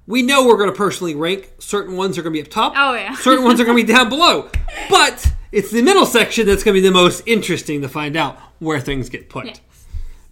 we 0.10 0.24
know 0.24 0.48
we're 0.48 0.58
going 0.58 0.72
to 0.72 0.76
personally 0.76 1.14
rank. 1.14 1.52
Certain 1.60 1.96
ones 1.96 2.18
are 2.18 2.24
going 2.24 2.34
to 2.34 2.40
be 2.40 2.44
up 2.44 2.52
top. 2.52 2.74
Oh, 2.76 2.96
yeah. 2.96 3.14
Certain 3.20 3.46
ones 3.46 3.62
are 3.62 3.64
going 3.64 3.78
to 3.78 3.86
be 3.86 3.94
down 3.94 4.10
below. 4.10 4.50
But 4.90 5.34
it's 5.52 5.70
the 5.70 5.84
middle 5.84 6.08
section 6.08 6.48
that's 6.48 6.64
going 6.64 6.74
to 6.74 6.82
be 6.82 6.88
the 6.88 6.92
most 6.92 7.22
interesting 7.28 7.84
to 7.84 7.88
find 7.88 8.18
out 8.18 8.40
where 8.58 8.80
things 8.80 9.08
get 9.08 9.30
put. 9.30 9.46
Yes. 9.46 9.62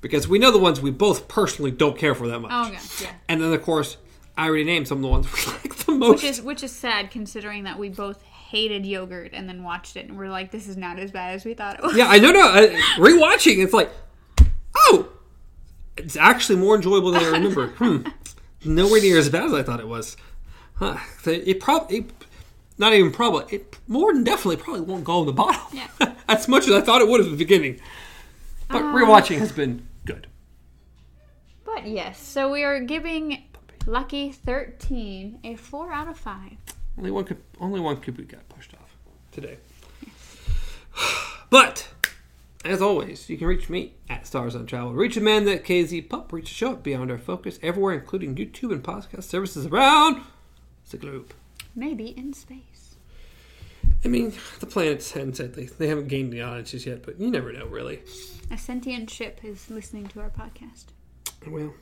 Because 0.01 0.27
we 0.27 0.39
know 0.39 0.51
the 0.51 0.57
ones 0.57 0.81
we 0.81 0.89
both 0.89 1.27
personally 1.27 1.69
don't 1.69 1.95
care 1.95 2.15
for 2.15 2.27
that 2.27 2.39
much. 2.39 2.51
Oh 2.51 2.71
gosh, 2.71 3.03
yeah. 3.03 3.11
And 3.27 3.39
then 3.39 3.53
of 3.53 3.61
course, 3.61 3.97
I 4.35 4.47
already 4.47 4.63
named 4.63 4.87
some 4.87 4.99
of 4.99 5.01
the 5.03 5.07
ones 5.07 5.27
we 5.33 5.51
like 5.51 5.75
the 5.75 5.91
most. 5.91 6.23
Which 6.23 6.23
is 6.23 6.41
which 6.41 6.63
is 6.63 6.71
sad 6.71 7.11
considering 7.11 7.63
that 7.63 7.79
we 7.79 7.89
both 7.89 8.21
hated 8.21 8.85
yogurt 8.85 9.31
and 9.33 9.49
then 9.49 9.63
watched 9.63 9.95
it 9.95 10.07
and 10.07 10.17
we're 10.17 10.29
like, 10.29 10.51
this 10.51 10.67
is 10.67 10.77
not 10.77 10.99
as 10.99 11.11
bad 11.11 11.33
as 11.33 11.45
we 11.45 11.53
thought 11.55 11.77
it 11.77 11.83
was. 11.83 11.95
Yeah, 11.95 12.07
I 12.07 12.19
know. 12.19 12.31
No, 12.31 12.41
I, 12.41 12.67
rewatching, 12.97 13.63
it's 13.63 13.73
like, 13.73 13.91
oh, 14.75 15.09
It's 15.97 16.15
actually 16.15 16.57
more 16.57 16.75
enjoyable 16.75 17.11
than 17.11 17.23
I 17.23 17.29
remember. 17.29 17.67
hmm. 17.77 18.07
Nowhere 18.65 19.01
near 19.01 19.17
as 19.17 19.29
bad 19.29 19.45
as 19.45 19.53
I 19.53 19.63
thought 19.63 19.79
it 19.79 19.87
was. 19.87 20.17
Huh. 20.75 20.97
It 21.25 21.59
probably, 21.59 22.05
not 22.77 22.93
even 22.93 23.11
probably, 23.11 23.55
it 23.55 23.77
more 23.87 24.13
than 24.13 24.23
definitely 24.23 24.57
probably 24.57 24.81
won't 24.81 25.03
go 25.03 25.19
on 25.19 25.25
the 25.25 25.33
bottom. 25.33 25.61
Yeah. 25.71 25.87
as 26.27 26.47
much 26.47 26.67
as 26.67 26.73
I 26.73 26.81
thought 26.81 27.01
it 27.01 27.07
would 27.07 27.21
at 27.21 27.29
the 27.29 27.37
beginning. 27.37 27.79
But 28.69 28.81
uh, 28.81 28.93
rewatching 28.93 29.39
has 29.39 29.51
been 29.51 29.87
good. 30.05 30.27
But 31.65 31.87
yes, 31.87 32.21
so 32.21 32.51
we 32.51 32.63
are 32.63 32.79
giving 32.79 33.43
Lucky 33.85 34.31
13 34.31 35.39
a 35.43 35.55
4 35.55 35.93
out 35.93 36.07
of 36.07 36.17
5. 36.17 36.51
Only 36.97 37.11
one 37.11 37.23
could, 37.23 37.41
only 37.59 37.79
one 37.79 37.97
could 37.97 38.17
be 38.17 38.23
got 38.23 38.47
pushed 38.49 38.73
off 38.73 38.95
today. 39.31 39.57
But 41.49 41.86
as 42.65 42.81
always, 42.81 43.29
you 43.29 43.37
can 43.37 43.47
reach 43.47 43.69
me 43.69 43.93
at 44.09 44.25
Stars 44.27 44.55
on 44.55 44.65
Travel. 44.65 44.93
Reach 44.93 45.15
the 45.15 45.21
man 45.21 45.45
that 45.45 45.63
KZ 45.63 46.09
Pup. 46.09 46.31
Reach 46.33 46.49
the 46.49 46.55
show 46.55 46.73
at 46.73 46.83
Beyond 46.83 47.11
Our 47.11 47.17
Focus 47.17 47.59
everywhere, 47.61 47.93
including 47.93 48.35
YouTube 48.35 48.71
and 48.71 48.83
podcast 48.83 49.23
services 49.23 49.67
around 49.67 50.23
the 50.89 50.97
globe. 50.97 51.33
Maybe 51.75 52.07
in 52.17 52.33
space. 52.33 52.95
I 54.03 54.07
mean, 54.07 54.33
the 54.59 54.65
planets 54.65 55.11
haven't 55.11 55.37
said 55.37 55.53
they, 55.53 55.65
they 55.65 55.87
haven't 55.87 56.07
gained 56.07 56.31
the 56.31 56.41
audiences 56.41 56.85
yet, 56.85 57.03
but 57.03 57.19
you 57.19 57.29
never 57.29 57.51
know, 57.51 57.65
really. 57.65 58.01
A 58.51 58.57
sentient 58.57 59.09
ship 59.09 59.41
is 59.43 59.69
listening 59.69 60.07
to 60.07 60.21
our 60.21 60.29
podcast. 60.29 60.85
Well, 61.45 61.73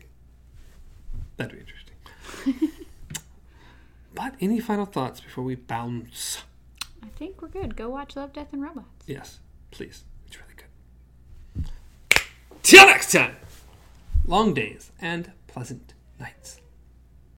that'd 1.38 1.54
be 1.54 1.60
interesting. 1.60 2.72
but 4.16 4.36
any 4.40 4.60
final 4.60 4.86
thoughts 4.86 5.20
before 5.20 5.44
we 5.44 5.56
bounce? 5.56 6.44
I 7.04 7.08
think 7.18 7.42
we're 7.42 7.48
good. 7.50 7.76
Go 7.76 7.90
watch 7.90 8.16
Love, 8.16 8.34
Death, 8.34 8.54
and 8.54 8.62
Robots. 8.62 9.06
Yes, 9.06 9.40
please. 9.72 10.04
Till 12.66 12.88
next 12.88 13.12
time! 13.12 13.36
Long 14.26 14.56
days 14.56 14.90
and 15.00 15.32
pleasant 15.46 15.94
nights. 16.20 16.60